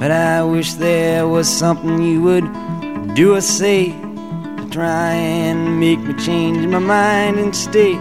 But 0.00 0.10
I 0.10 0.42
wish 0.42 0.74
there 0.74 1.28
was 1.28 1.48
something 1.48 2.02
you 2.02 2.20
would 2.22 3.14
do 3.14 3.36
or 3.36 3.42
say 3.42 3.92
to 3.92 4.68
try 4.72 5.12
and 5.12 5.78
make 5.78 6.00
me 6.00 6.14
change 6.14 6.66
my 6.66 6.80
mind 6.80 7.38
and 7.38 7.54
stay. 7.54 7.94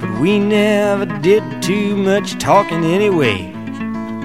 But 0.00 0.20
we 0.20 0.38
never 0.38 1.04
did 1.18 1.42
too 1.60 1.96
much 1.96 2.38
talking 2.38 2.84
anyway. 2.84 3.51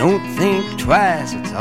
Don't 0.00 0.22
think 0.34 0.78
twice, 0.78 1.34
it's. 1.34 1.52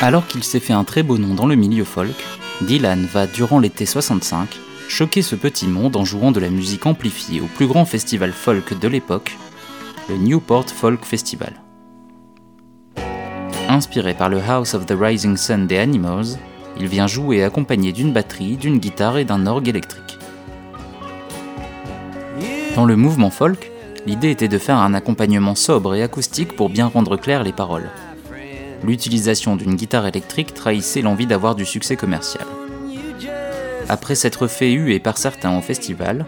Alors 0.00 0.26
qu'il 0.26 0.42
s'est 0.42 0.58
fait 0.58 0.72
un 0.72 0.84
très 0.84 1.02
beau 1.02 1.18
nom 1.18 1.34
dans 1.34 1.46
le 1.46 1.54
milieu 1.54 1.84
folk, 1.84 2.14
Dylan 2.60 3.06
va, 3.06 3.26
durant 3.28 3.60
l'été 3.60 3.86
65, 3.86 4.58
choquer 4.88 5.22
ce 5.22 5.36
petit 5.36 5.68
monde 5.68 5.94
en 5.94 6.04
jouant 6.04 6.32
de 6.32 6.40
la 6.40 6.50
musique 6.50 6.86
amplifiée 6.86 7.40
au 7.40 7.46
plus 7.46 7.68
grand 7.68 7.84
festival 7.84 8.32
folk 8.32 8.76
de 8.78 8.88
l'époque, 8.88 9.36
le 10.08 10.16
Newport 10.16 10.68
Folk 10.68 11.04
Festival. 11.04 11.52
Inspiré 13.68 14.14
par 14.14 14.28
le 14.28 14.40
House 14.40 14.74
of 14.74 14.86
the 14.86 14.94
Rising 14.98 15.36
Sun 15.36 15.68
des 15.68 15.78
Animals, 15.78 16.38
il 16.80 16.88
vient 16.88 17.06
jouer 17.06 17.44
accompagné 17.44 17.92
d'une 17.92 18.12
batterie, 18.12 18.56
d'une 18.56 18.78
guitare 18.78 19.18
et 19.18 19.24
d'un 19.24 19.46
orgue 19.46 19.68
électrique. 19.68 20.18
Dans 22.74 22.86
le 22.86 22.96
mouvement 22.96 23.30
folk, 23.30 23.70
l'idée 24.06 24.30
était 24.30 24.48
de 24.48 24.58
faire 24.58 24.78
un 24.78 24.94
accompagnement 24.94 25.54
sobre 25.54 25.94
et 25.94 26.02
acoustique 26.02 26.56
pour 26.56 26.70
bien 26.70 26.86
rendre 26.86 27.16
claires 27.16 27.44
les 27.44 27.52
paroles. 27.52 27.90
L'utilisation 28.84 29.56
d'une 29.56 29.74
guitare 29.74 30.06
électrique 30.06 30.54
trahissait 30.54 31.02
l'envie 31.02 31.26
d'avoir 31.26 31.54
du 31.54 31.64
succès 31.64 31.96
commercial. 31.96 32.46
Après 33.88 34.14
s'être 34.14 34.46
fait 34.46 34.70
huer 34.70 35.00
par 35.00 35.18
certains 35.18 35.56
au 35.56 35.60
festival, 35.60 36.26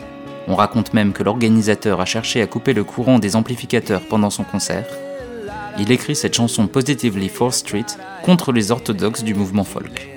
on 0.49 0.55
raconte 0.57 0.95
même 0.95 1.13
que 1.13 1.23
l'organisateur 1.23 2.01
a 2.01 2.05
cherché 2.05 2.43
à 2.43 2.47
couper 2.47 2.73
le 2.73 2.85
courant 2.85 3.19
des 3.19 3.37
amplificateurs 3.37 4.03
pendant 4.09 4.31
son 4.31 4.45
concert, 4.45 4.87
il 5.79 5.93
écrit 5.93 6.17
cette 6.17 6.35
chanson 6.35 6.67
Positively 6.67 7.29
4th 7.29 7.53
Street 7.53 7.87
contre 8.23 8.53
les 8.53 8.71
orthodoxes 8.71 9.23
du 9.23 9.35
mouvement 9.35 9.65
folk. 9.65 10.09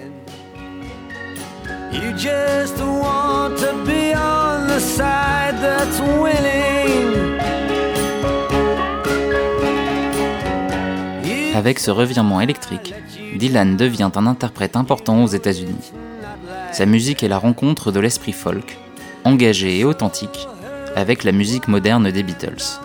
Avec 11.56 11.80
ce 11.80 11.92
revirement 11.92 12.42
électrique, 12.42 12.94
Dylan 13.36 13.78
devient 13.78 14.10
un 14.16 14.26
interprète 14.26 14.76
important 14.76 15.24
aux 15.24 15.28
États-Unis. 15.28 15.92
Sa 16.72 16.88
musique 16.88 17.24
est 17.24 17.28
la 17.28 17.38
rencontre 17.38 17.92
de 17.92 18.00
l'esprit 18.00 18.32
folk, 18.32 18.78
engagé 19.24 19.80
et 19.80 19.86
authentique, 19.86 20.48
avec 20.96 21.24
la 21.24 21.32
musique 21.32 21.68
moderne 21.68 22.10
des 22.10 22.24
Beatles. 22.24 22.80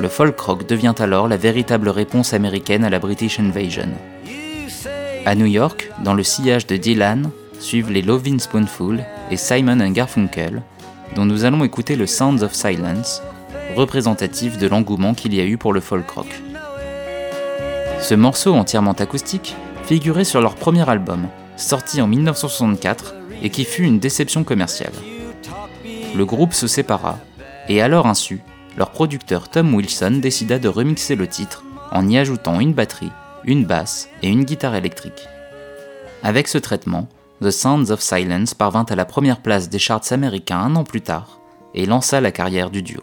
Le 0.00 0.08
folk 0.08 0.38
rock 0.40 0.66
devient 0.66 0.94
alors 0.98 1.28
la 1.28 1.36
véritable 1.36 1.88
réponse 1.88 2.34
américaine 2.34 2.84
à 2.84 2.90
la 2.90 2.98
British 2.98 3.38
Invasion. 3.38 3.88
À 5.24 5.34
New 5.36 5.46
York, 5.46 5.90
dans 6.02 6.14
le 6.14 6.22
sillage 6.24 6.66
de 6.66 6.76
Dylan, 6.76 7.30
suivent 7.60 7.90
les 7.90 8.02
Lovin' 8.02 8.38
Spoonful 8.38 9.04
et 9.30 9.36
Simon 9.36 9.90
Garfunkel, 9.90 10.62
dont 11.14 11.24
nous 11.24 11.44
allons 11.44 11.64
écouter 11.64 11.96
le 11.96 12.06
Sounds 12.06 12.42
of 12.42 12.54
Silence, 12.54 13.22
représentatif 13.76 14.58
de 14.58 14.66
l'engouement 14.66 15.14
qu'il 15.14 15.34
y 15.34 15.40
a 15.40 15.44
eu 15.44 15.58
pour 15.58 15.72
le 15.72 15.80
folk 15.80 16.08
rock. 16.10 16.42
Ce 18.00 18.14
morceau 18.14 18.54
entièrement 18.54 18.92
acoustique 18.92 19.56
figurait 19.84 20.24
sur 20.24 20.40
leur 20.40 20.54
premier 20.54 20.88
album, 20.88 21.28
sorti 21.56 22.00
en 22.00 22.06
1964 22.06 23.14
et 23.42 23.50
qui 23.50 23.64
fut 23.64 23.84
une 23.84 23.98
déception 23.98 24.44
commerciale. 24.44 24.92
Le 26.14 26.24
groupe 26.24 26.54
se 26.54 26.66
sépara, 26.66 27.18
et 27.68 27.82
à 27.82 27.88
leur 27.88 28.06
insu, 28.06 28.40
leur 28.76 28.90
producteur 28.90 29.48
Tom 29.48 29.74
Wilson 29.74 30.18
décida 30.22 30.58
de 30.58 30.68
remixer 30.68 31.16
le 31.16 31.26
titre 31.26 31.64
en 31.90 32.08
y 32.08 32.18
ajoutant 32.18 32.60
une 32.60 32.74
batterie, 32.74 33.12
une 33.44 33.64
basse 33.64 34.08
et 34.22 34.28
une 34.28 34.44
guitare 34.44 34.74
électrique. 34.74 35.28
Avec 36.22 36.48
ce 36.48 36.58
traitement, 36.58 37.08
The 37.42 37.50
Sounds 37.50 37.90
of 37.90 38.00
Silence 38.00 38.54
parvint 38.54 38.86
à 38.88 38.96
la 38.96 39.04
première 39.04 39.40
place 39.40 39.68
des 39.68 39.78
charts 39.78 40.12
américains 40.12 40.58
un 40.58 40.76
an 40.76 40.84
plus 40.84 41.02
tard 41.02 41.40
et 41.74 41.86
lança 41.86 42.20
la 42.20 42.32
carrière 42.32 42.70
du 42.70 42.82
duo. 42.82 43.02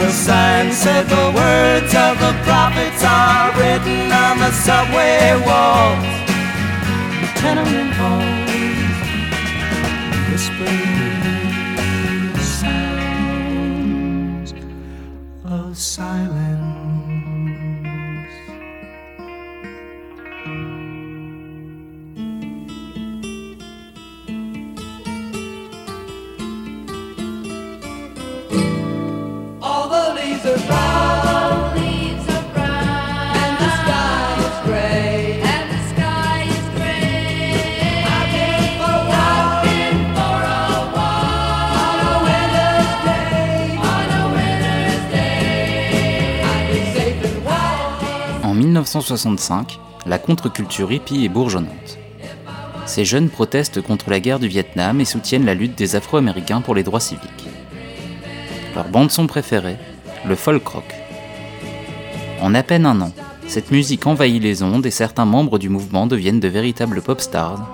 The 0.00 0.10
sign 0.10 0.72
said 0.72 1.04
the 1.08 1.30
words 1.36 1.92
of 1.94 2.18
the 2.24 2.32
prophets 2.48 3.04
are 3.04 3.52
written 3.52 4.10
on 4.10 4.38
the 4.38 4.50
subway 4.50 5.36
walls, 5.44 6.04
the 7.20 7.28
tenement 7.38 7.92
halls, 8.00 8.39
1965, 48.90 49.78
la 50.04 50.18
contre-culture 50.18 50.90
hippie 50.90 51.24
est 51.24 51.28
bourgeonnante. 51.28 51.98
Ces 52.86 53.04
jeunes 53.04 53.28
protestent 53.30 53.80
contre 53.80 54.10
la 54.10 54.18
guerre 54.18 54.40
du 54.40 54.48
Vietnam 54.48 55.00
et 55.00 55.04
soutiennent 55.04 55.46
la 55.46 55.54
lutte 55.54 55.78
des 55.78 55.94
Afro-Américains 55.94 56.60
pour 56.60 56.74
les 56.74 56.82
droits 56.82 56.98
civiques. 56.98 57.48
Leur 58.74 58.88
bande-son 58.88 59.28
préférée, 59.28 59.76
le 60.26 60.34
folk 60.34 60.66
rock. 60.66 60.92
En 62.42 62.52
à 62.52 62.64
peine 62.64 62.84
un 62.84 63.00
an, 63.00 63.12
cette 63.46 63.70
musique 63.70 64.08
envahit 64.08 64.42
les 64.42 64.64
ondes 64.64 64.86
et 64.86 64.90
certains 64.90 65.24
membres 65.24 65.60
du 65.60 65.68
mouvement 65.68 66.08
deviennent 66.08 66.40
de 66.40 66.48
véritables 66.48 67.00
pop 67.00 67.20
stars, 67.20 67.64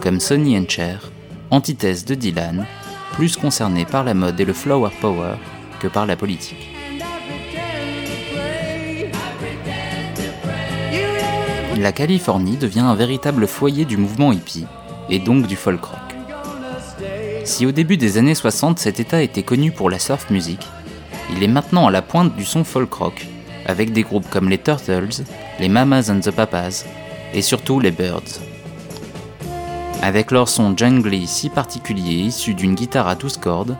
comme 0.00 0.18
Sonny 0.18 0.58
and 0.58 0.68
Cher, 0.68 1.12
antithèse 1.52 2.04
de 2.04 2.16
Dylan, 2.16 2.66
plus 3.12 3.36
concernés 3.36 3.84
par 3.84 4.02
la 4.02 4.14
mode 4.14 4.40
et 4.40 4.44
le 4.44 4.52
flower 4.52 4.90
power 5.00 5.34
que 5.78 5.86
par 5.86 6.04
la 6.04 6.16
politique. 6.16 6.73
La 11.76 11.90
Californie 11.90 12.56
devient 12.56 12.80
un 12.80 12.94
véritable 12.94 13.48
foyer 13.48 13.84
du 13.84 13.96
mouvement 13.96 14.32
hippie, 14.32 14.66
et 15.10 15.18
donc 15.18 15.46
du 15.48 15.56
folk 15.56 15.84
rock. 15.84 15.98
Si 17.44 17.66
au 17.66 17.72
début 17.72 17.96
des 17.96 18.16
années 18.16 18.34
60 18.34 18.78
cet 18.78 19.00
état 19.00 19.22
était 19.22 19.42
connu 19.42 19.72
pour 19.72 19.90
la 19.90 19.98
surf 19.98 20.30
music, 20.30 20.60
il 21.32 21.42
est 21.42 21.48
maintenant 21.48 21.88
à 21.88 21.90
la 21.90 22.00
pointe 22.00 22.36
du 22.36 22.44
son 22.44 22.62
folk 22.62 22.92
rock, 22.92 23.26
avec 23.66 23.92
des 23.92 24.02
groupes 24.02 24.28
comme 24.30 24.48
les 24.48 24.58
Turtles, 24.58 25.24
les 25.58 25.68
Mamas 25.68 26.10
and 26.10 26.20
the 26.20 26.30
Papas, 26.30 26.84
et 27.32 27.42
surtout 27.42 27.80
les 27.80 27.90
Birds. 27.90 28.40
Avec 30.00 30.30
leur 30.30 30.48
son 30.48 30.76
jungly 30.76 31.26
si 31.26 31.50
particulier 31.50 32.14
issu 32.14 32.54
d'une 32.54 32.76
guitare 32.76 33.08
à 33.08 33.16
12 33.16 33.38
cordes, 33.38 33.76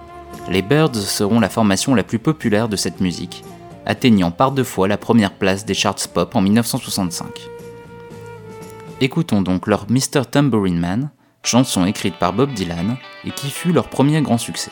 les 0.51 0.63
Birds 0.63 0.97
seront 0.97 1.39
la 1.39 1.49
formation 1.49 1.95
la 1.95 2.03
plus 2.03 2.19
populaire 2.19 2.69
de 2.69 2.77
cette 2.77 3.01
musique, 3.01 3.45
atteignant 3.87 4.33
par 4.33 4.51
deux 4.51 4.65
fois 4.65 4.89
la 4.89 4.99
première 4.99 5.33
place 5.33 5.65
des 5.65 5.75
charts 5.75 6.09
pop 6.13 6.35
en 6.35 6.41
1965. 6.41 7.54
Écoutons 9.01 9.43
donc 9.43 9.67
leur 9.67 9.87
Mr. 9.91 10.23
Tambourine 10.31 10.79
Man, 10.79 11.11
chanson 11.43 11.85
écrite 11.85 12.15
par 12.15 12.33
Bob 12.33 12.53
Dylan 12.53 12.97
et 13.25 13.31
qui 13.31 13.51
fut 13.51 13.73
leur 13.73 13.89
premier 13.89 14.23
grand 14.23 14.39
succès. 14.39 14.71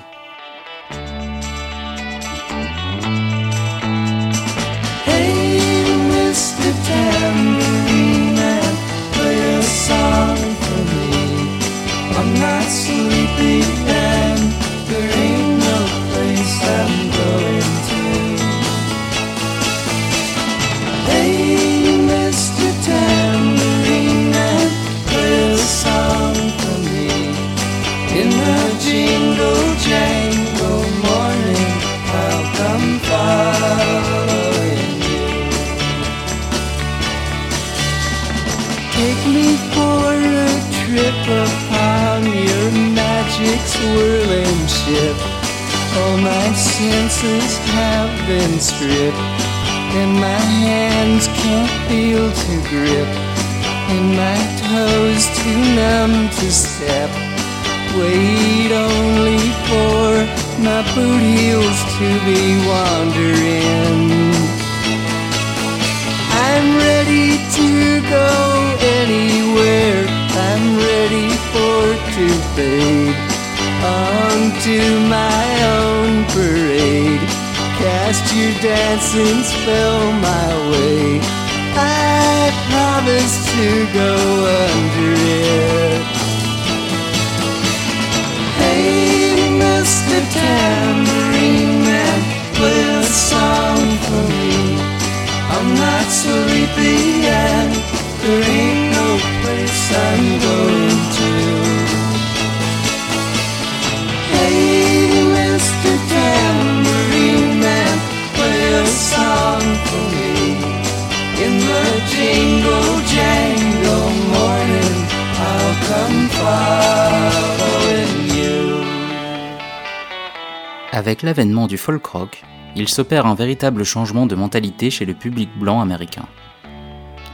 Folk 121.83 122.07
rock, 122.07 122.43
il 122.77 122.89
s'opère 122.89 123.27
un 123.27 123.35
véritable 123.35 123.83
changement 123.83 124.27
de 124.27 124.37
mentalité 124.37 124.89
chez 124.89 125.05
le 125.05 125.15
public 125.15 125.51
blanc 125.59 125.81
américain. 125.81 126.27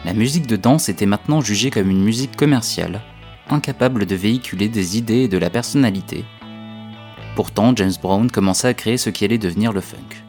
La 0.07 0.15
musique 0.15 0.47
de 0.47 0.57
danse 0.57 0.89
était 0.89 1.05
maintenant 1.05 1.43
jugée 1.43 1.71
comme 1.71 1.91
une 1.91 2.03
musique 2.03 2.35
commerciale, 2.35 3.03
incapable 3.51 4.07
de 4.07 4.17
véhiculer 4.17 4.69
des 4.69 4.97
idées 4.97 5.25
et 5.25 5.29
de 5.29 5.37
la 5.37 5.51
personnalité. 5.51 6.25
Pourtant, 7.37 7.77
James 7.77 7.93
Brown 8.01 8.31
commença 8.31 8.69
à 8.69 8.75
créer 8.75 8.97
ce 8.97 9.11
qui 9.11 9.27
allait 9.27 9.37
devenir 9.37 9.75
le 9.75 9.83
funk. 9.83 10.25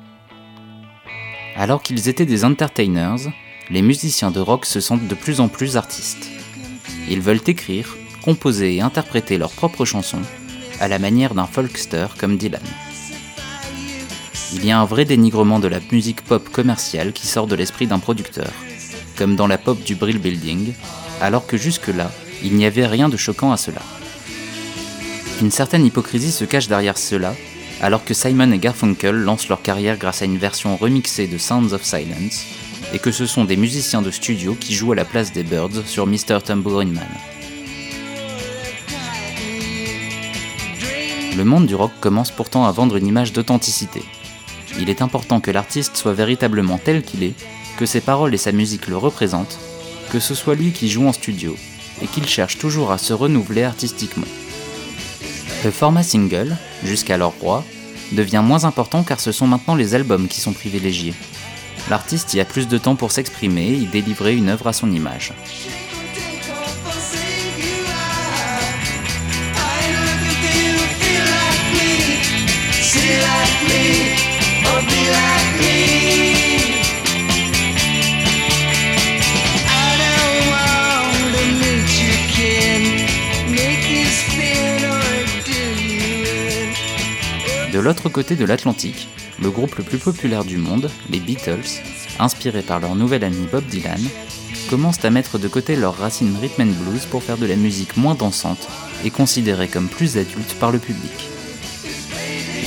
Alors 1.55 1.82
qu'ils 1.82 2.09
étaient 2.09 2.26
des 2.26 2.43
entertainers, 2.43 3.32
les 3.70 3.82
musiciens 3.82 4.32
de 4.32 4.41
rock 4.41 4.65
se 4.65 4.82
sentent 4.82 5.07
de 5.07 5.15
plus 5.15 5.39
en 5.39 5.47
plus 5.47 5.78
artistes. 5.78 6.30
Ils 7.09 7.22
veulent 7.22 7.47
écrire, 7.47 7.95
composer 8.22 8.76
et 8.76 8.82
interpréter 8.82 9.38
leurs 9.38 9.53
propres 9.53 9.86
chansons, 9.86 10.24
à 10.82 10.89
la 10.89 10.99
manière 10.99 11.34
d'un 11.34 11.47
folkster 11.47 12.07
comme 12.20 12.36
Dylan. 12.36 12.61
Il 14.52 14.66
y 14.66 14.72
a 14.72 14.80
un 14.80 14.86
vrai 14.86 15.06
dénigrement 15.06 15.60
de 15.60 15.68
la 15.68 15.80
musique 15.91 16.24
pop 16.24 16.50
commerciale 16.50 17.14
qui 17.14 17.28
sort 17.28 17.45
de 17.45 17.56
l'esprit 17.56 17.86
d'un 17.86 18.00
producteur, 18.00 18.52
comme 19.16 19.36
dans 19.36 19.45
la 19.45 19.60
pop 19.60 19.84
du 19.84 19.93
Brill 19.95 20.18
Building, 20.18 20.74
alors 21.22 21.45
que 21.45 21.56
jusque-là, 21.56 22.12
il 22.43 22.56
n'y 22.56 22.66
avait 22.66 22.88
rien 22.88 23.10
de 23.10 23.18
choquant 23.18 23.52
à 23.52 23.58
cela. 23.58 23.82
Une 25.41 25.52
certaine 25.52 25.86
hypocrisie 25.86 26.32
se 26.32 26.45
cache 26.45 26.68
derrière 26.68 26.97
cela, 26.97 27.36
alors 27.80 28.04
que 28.04 28.16
Simon 28.16 28.52
et 28.52 28.58
Garfunkel 28.58 29.16
lancent 29.16 29.50
leur 29.50 29.62
carrière 29.62 29.97
grâce 29.97 30.24
à 30.24 30.26
une 30.26 30.38
version 30.38 30.76
remixée 30.78 31.28
de 31.28 31.38
Sounds 31.38 31.74
of 31.74 31.84
Silence, 31.84 32.45
et 32.91 32.97
que 32.97 33.12
ce 33.12 33.28
sont 33.28 33.45
des 33.45 33.56
musiciens 33.56 34.02
de 34.02 34.10
studio 34.10 34.58
qui 34.60 34.74
jouent 34.74 34.93
à 34.93 34.95
la 34.95 35.06
place 35.06 35.32
des 35.32 35.43
Birds 35.43 35.86
sur 35.86 36.08
Mr. 36.08 36.39
Tambourine 36.43 36.93
Man. 36.93 37.08
Le 41.38 41.45
monde 41.45 41.68
du 41.68 41.76
rock 41.76 41.91
commence 42.02 42.32
pourtant 42.32 42.66
à 42.66 42.72
vendre 42.72 42.97
une 42.97 43.08
image 43.08 43.32
d'authenticité. 43.32 44.02
Il 44.80 44.89
est 44.89 45.01
important 45.01 45.41
que 45.41 45.51
l'artiste 45.51 45.97
soit 45.97 46.13
véritablement 46.13 46.77
tel 46.77 47.03
qu'il 47.03 47.23
est, 47.23 47.34
que 47.77 47.86
ses 47.86 47.99
paroles 47.99 48.34
et 48.34 48.38
sa 48.38 48.53
musique 48.53 48.88
le 48.88 48.95
représentent, 48.95 49.59
que 50.09 50.19
ce 50.19 50.34
soit 50.34 50.55
lui 50.55 50.71
qui 50.71 50.89
joue 50.89 51.05
en 51.05 51.11
studio, 51.11 51.57
et 52.01 52.07
qu'il 52.07 52.25
cherche 52.25 52.57
toujours 52.57 52.91
à 52.91 52.97
se 52.97 53.11
renouveler 53.11 53.63
artistiquement. 53.63 54.27
Le 55.65 55.71
format 55.71 56.03
single, 56.03 56.55
jusqu'alors 56.86 57.36
roi, 57.41 57.65
devient 58.13 58.41
moins 58.43 58.63
important 58.63 59.03
car 59.03 59.19
ce 59.19 59.34
sont 59.34 59.47
maintenant 59.47 59.75
les 59.75 59.95
albums 59.95 60.30
qui 60.30 60.39
sont 60.39 60.53
privilégiés. 60.53 61.13
L'artiste 61.89 62.34
y 62.34 62.39
a 62.39 62.45
plus 62.45 62.67
de 62.67 62.77
temps 62.77 62.95
pour 62.95 63.11
s'exprimer 63.11 63.67
et 63.67 63.73
y 63.73 63.86
délivrer 63.86 64.36
une 64.36 64.49
œuvre 64.49 64.67
à 64.67 64.73
son 64.73 64.91
image. 64.91 65.34
De 87.80 87.84
l'autre 87.84 88.09
côté 88.09 88.36
de 88.36 88.43
l'Atlantique, 88.43 89.07
le 89.41 89.49
groupe 89.49 89.76
le 89.76 89.86
plus 89.86 89.99
populaire 89.99 90.43
du 90.43 90.57
monde, 90.57 90.89
les 91.09 91.22
Beatles, 91.22 91.82
inspirés 92.20 92.61
par 92.61 92.82
leur 92.82 92.93
nouvel 92.93 93.24
ami 93.24 93.47
Bob 93.49 93.63
Dylan, 93.67 94.01
commencent 94.70 95.05
à 95.05 95.09
mettre 95.09 95.39
de 95.39 95.47
côté 95.47 95.78
leurs 95.78 95.97
racines 95.97 96.36
rhythm 96.41 96.63
and 96.63 96.84
blues 96.84 97.05
pour 97.05 97.24
faire 97.24 97.38
de 97.38 97.45
la 97.45 97.55
musique 97.55 97.95
moins 97.95 98.15
dansante 98.15 98.67
et 99.05 99.11
considérée 99.11 99.70
comme 99.70 99.88
plus 99.88 100.17
adulte 100.17 100.55
par 100.59 100.72
le 100.72 100.80
public. 100.80 101.28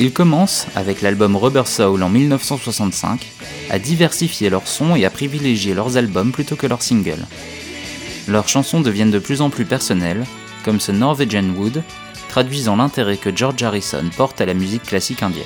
Ils 0.02 0.12
commencent, 0.12 0.66
avec 0.74 1.00
l'album 1.00 1.36
Rubber 1.36 1.62
Soul 1.64 2.02
en 2.02 2.08
1965, 2.08 3.24
à 3.70 3.78
diversifier 3.78 4.50
leurs 4.50 4.66
sons 4.66 4.96
et 4.96 5.04
à 5.04 5.10
privilégier 5.10 5.74
leurs 5.74 5.96
albums 5.96 6.32
plutôt 6.32 6.56
que 6.56 6.66
leurs 6.66 6.82
singles. 6.82 7.24
Leurs 8.26 8.48
chansons 8.48 8.80
deviennent 8.80 9.12
de 9.12 9.20
plus 9.20 9.42
en 9.42 9.48
plus 9.48 9.64
personnelles, 9.64 10.24
comme 10.64 10.80
ce 10.80 10.90
Norwegian 10.90 11.48
Wood, 11.54 11.84
traduisant 12.28 12.74
l'intérêt 12.74 13.16
que 13.16 13.30
George 13.32 13.62
Harrison 13.62 14.10
porte 14.16 14.40
à 14.40 14.44
la 14.44 14.54
musique 14.54 14.82
classique 14.82 15.22
indienne. 15.22 15.44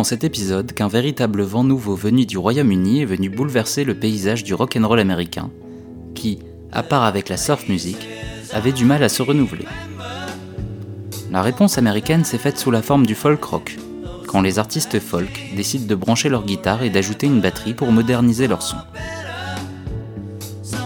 Dans 0.00 0.04
cet 0.04 0.24
épisode 0.24 0.72
qu'un 0.72 0.88
véritable 0.88 1.42
vent 1.42 1.62
nouveau 1.62 1.94
venu 1.94 2.24
du 2.24 2.38
Royaume-Uni 2.38 3.02
est 3.02 3.04
venu 3.04 3.28
bouleverser 3.28 3.84
le 3.84 3.92
paysage 3.92 4.44
du 4.44 4.54
rock'n'roll 4.54 4.98
américain, 4.98 5.50
qui, 6.14 6.38
à 6.72 6.82
part 6.82 7.02
avec 7.02 7.28
la 7.28 7.36
surf 7.36 7.68
music, 7.68 7.98
avait 8.50 8.72
du 8.72 8.86
mal 8.86 9.02
à 9.02 9.10
se 9.10 9.20
renouveler. 9.20 9.66
La 11.30 11.42
réponse 11.42 11.76
américaine 11.76 12.24
s'est 12.24 12.38
faite 12.38 12.56
sous 12.56 12.70
la 12.70 12.80
forme 12.80 13.04
du 13.04 13.14
folk 13.14 13.44
rock, 13.44 13.76
quand 14.26 14.40
les 14.40 14.58
artistes 14.58 14.98
folk 15.00 15.50
décident 15.54 15.86
de 15.86 15.94
brancher 15.94 16.30
leur 16.30 16.46
guitare 16.46 16.82
et 16.82 16.88
d'ajouter 16.88 17.26
une 17.26 17.42
batterie 17.42 17.74
pour 17.74 17.92
moderniser 17.92 18.48
leur 18.48 18.62
son. 18.62 18.78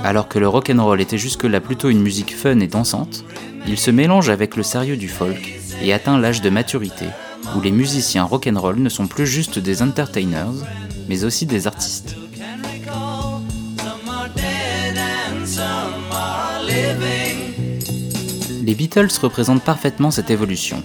Alors 0.02 0.26
que 0.26 0.40
le 0.40 0.48
rock'n'roll 0.48 1.00
était 1.00 1.18
jusque-là 1.18 1.60
plutôt 1.60 1.88
une 1.88 2.02
musique 2.02 2.34
fun 2.34 2.58
et 2.58 2.66
dansante, 2.66 3.24
il 3.68 3.78
se 3.78 3.92
mélange 3.92 4.28
avec 4.28 4.56
le 4.56 4.64
sérieux 4.64 4.96
du 4.96 5.08
folk 5.08 5.60
et 5.84 5.92
atteint 5.92 6.18
l'âge 6.18 6.42
de 6.42 6.50
maturité, 6.50 7.06
où 7.56 7.60
les 7.60 7.70
musiciens 7.70 8.24
rock'n'roll 8.24 8.80
ne 8.80 8.88
sont 8.88 9.06
plus 9.06 9.26
juste 9.26 9.58
des 9.58 9.82
entertainers, 9.82 10.52
mais 11.08 11.24
aussi 11.24 11.46
des 11.46 11.66
artistes. 11.66 12.16
Les 18.62 18.74
Beatles 18.74 19.08
représentent 19.20 19.62
parfaitement 19.62 20.10
cette 20.10 20.30
évolution. 20.30 20.82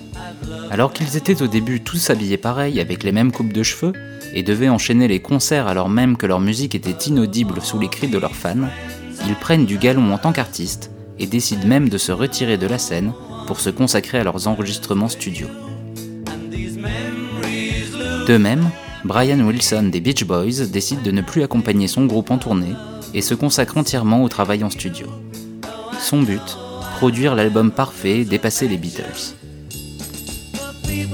Alors 0.69 0.93
qu'ils 0.93 1.17
étaient 1.17 1.41
au 1.41 1.47
début 1.47 1.81
tous 1.81 2.09
habillés 2.09 2.37
pareil, 2.37 2.79
avec 2.79 3.03
les 3.03 3.11
mêmes 3.11 3.31
coupes 3.31 3.53
de 3.53 3.63
cheveux, 3.63 3.93
et 4.33 4.43
devaient 4.43 4.69
enchaîner 4.69 5.07
les 5.07 5.21
concerts 5.21 5.67
alors 5.67 5.89
même 5.89 6.17
que 6.17 6.25
leur 6.25 6.39
musique 6.39 6.75
était 6.75 7.09
inaudible 7.09 7.61
sous 7.61 7.79
les 7.79 7.87
cris 7.87 8.07
de 8.07 8.17
leurs 8.17 8.35
fans, 8.35 8.69
ils 9.27 9.35
prennent 9.35 9.65
du 9.65 9.77
galon 9.77 10.13
en 10.13 10.17
tant 10.17 10.33
qu'artistes 10.33 10.91
et 11.17 11.25
décident 11.25 11.67
même 11.67 11.89
de 11.89 11.97
se 11.97 12.11
retirer 12.11 12.57
de 12.57 12.67
la 12.67 12.77
scène 12.77 13.13
pour 13.47 13.59
se 13.59 13.69
consacrer 13.69 14.19
à 14.19 14.23
leurs 14.23 14.47
enregistrements 14.47 15.09
studio. 15.09 15.47
De 18.29 18.37
même, 18.37 18.69
Brian 19.05 19.39
Wilson 19.39 19.89
des 19.91 20.01
Beach 20.01 20.23
Boys 20.23 20.67
décide 20.71 21.01
de 21.01 21.09
ne 21.09 21.23
plus 21.23 21.41
accompagner 21.41 21.87
son 21.87 22.05
groupe 22.05 22.29
en 22.29 22.37
tournée 22.37 22.75
et 23.15 23.23
se 23.23 23.33
consacre 23.33 23.75
entièrement 23.75 24.21
au 24.21 24.29
travail 24.29 24.63
en 24.63 24.69
studio. 24.69 25.07
Son 25.99 26.21
but 26.21 26.59
Produire 26.97 27.33
l'album 27.33 27.71
parfait 27.71 28.19
et 28.19 28.25
dépasser 28.25 28.67
les 28.67 28.77
Beatles. 28.77 29.33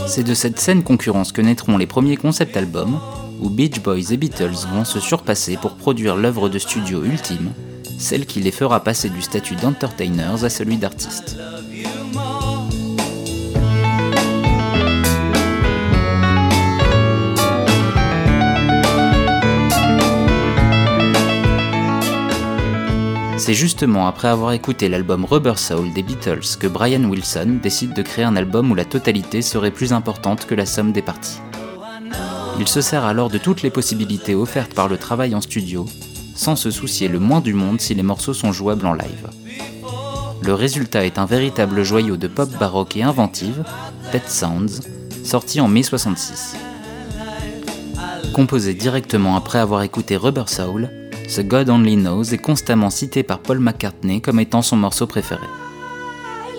C'est 0.08 0.26
de 0.26 0.34
cette 0.34 0.60
saine 0.60 0.84
concurrence 0.84 1.32
que 1.32 1.40
naîtront 1.40 1.78
les 1.78 1.88
premiers 1.88 2.18
concept 2.18 2.58
albums, 2.58 3.00
où 3.40 3.50
Beach 3.50 3.82
Boys 3.82 4.12
et 4.12 4.18
Beatles 4.18 4.68
vont 4.74 4.84
se 4.84 5.00
surpasser 5.00 5.56
pour 5.56 5.76
produire 5.76 6.18
l'œuvre 6.18 6.50
de 6.50 6.60
studio 6.60 7.02
ultime, 7.06 7.54
celle 7.98 8.26
qui 8.26 8.42
les 8.42 8.52
fera 8.52 8.84
passer 8.84 9.08
du 9.08 9.22
statut 9.22 9.56
d'entertainers 9.56 10.44
à 10.44 10.50
celui 10.50 10.76
d'artistes. 10.76 11.38
C'est 23.46 23.54
justement 23.54 24.08
après 24.08 24.28
avoir 24.28 24.54
écouté 24.54 24.90
l'album 24.90 25.24
Rubber 25.24 25.60
Soul 25.60 25.94
des 25.94 26.02
Beatles 26.02 26.58
que 26.60 26.66
Brian 26.66 27.04
Wilson 27.04 27.60
décide 27.62 27.94
de 27.94 28.02
créer 28.02 28.26
un 28.26 28.36
album 28.36 28.72
où 28.72 28.74
la 28.74 28.86
totalité 28.86 29.44
serait 29.44 29.70
plus 29.70 29.94
importante 29.94 30.48
que 30.48 30.56
la 30.56 30.66
somme 30.66 30.92
des 30.92 31.04
parties. 31.04 31.42
Il 32.60 32.68
se 32.68 32.82
sert 32.82 33.06
alors 33.06 33.30
de 33.30 33.38
toutes 33.38 33.62
les 33.62 33.70
possibilités 33.70 34.34
offertes 34.34 34.74
par 34.74 34.88
le 34.88 34.98
travail 34.98 35.36
en 35.36 35.42
studio, 35.42 35.86
sans 36.34 36.56
se 36.56 36.72
soucier 36.72 37.08
le 37.08 37.20
moins 37.20 37.40
du 37.40 37.54
monde 37.54 37.80
si 37.80 37.94
les 37.94 38.02
morceaux 38.02 38.34
sont 38.34 38.52
jouables 38.52 38.88
en 38.88 38.96
live. 38.96 39.30
Le 40.42 40.56
résultat 40.56 41.06
est 41.06 41.20
un 41.20 41.28
véritable 41.28 41.84
joyau 41.84 42.18
de 42.18 42.28
pop 42.28 42.50
baroque 42.60 42.98
et 42.98 43.04
inventive, 43.04 43.64
Pet 44.12 44.28
Sounds, 44.28 44.82
sorti 45.24 45.62
en 45.62 45.68
mai 45.68 45.84
66. 45.84 46.56
Composé 48.34 48.74
directement 48.74 49.38
après 49.38 49.60
avoir 49.60 49.84
écouté 49.84 50.18
Rubber 50.18 50.48
Soul, 50.48 50.90
The 51.28 51.42
God 51.42 51.70
Only 51.70 51.96
Knows 51.96 52.34
est 52.34 52.38
constamment 52.38 52.90
cité 52.90 53.24
par 53.24 53.40
Paul 53.40 53.60
McCartney 53.60 54.22
comme 54.22 54.40
étant 54.40 54.62
son 54.62 54.78
morceau 54.78 55.08
préféré. 55.08 55.46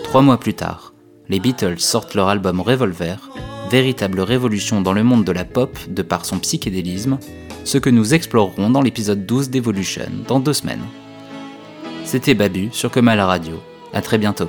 Trois 0.04 0.22
mois 0.22 0.38
plus 0.38 0.54
tard, 0.54 0.92
les 1.28 1.40
Beatles 1.40 1.80
sortent 1.80 2.14
leur 2.14 2.28
album 2.28 2.60
Revolver, 2.60 3.30
véritable 3.70 4.20
révolution 4.20 4.80
dans 4.80 4.92
le 4.92 5.02
monde 5.02 5.24
de 5.24 5.32
la 5.32 5.44
pop 5.44 5.78
de 5.88 6.02
par 6.02 6.24
son 6.24 6.38
psychédélisme, 6.40 7.18
ce 7.64 7.78
que 7.78 7.90
nous 7.90 8.12
explorerons 8.12 8.70
dans 8.70 8.82
l'épisode 8.82 9.24
12 9.24 9.50
d'Evolution 9.50 10.10
dans 10.28 10.40
deux 10.40 10.52
semaines. 10.52 10.84
C'était 12.04 12.34
Babu 12.34 12.68
sur 12.72 12.90
Comme 12.90 13.06
la 13.06 13.26
radio. 13.26 13.60
À 13.92 14.02
très 14.02 14.18
bientôt. 14.18 14.48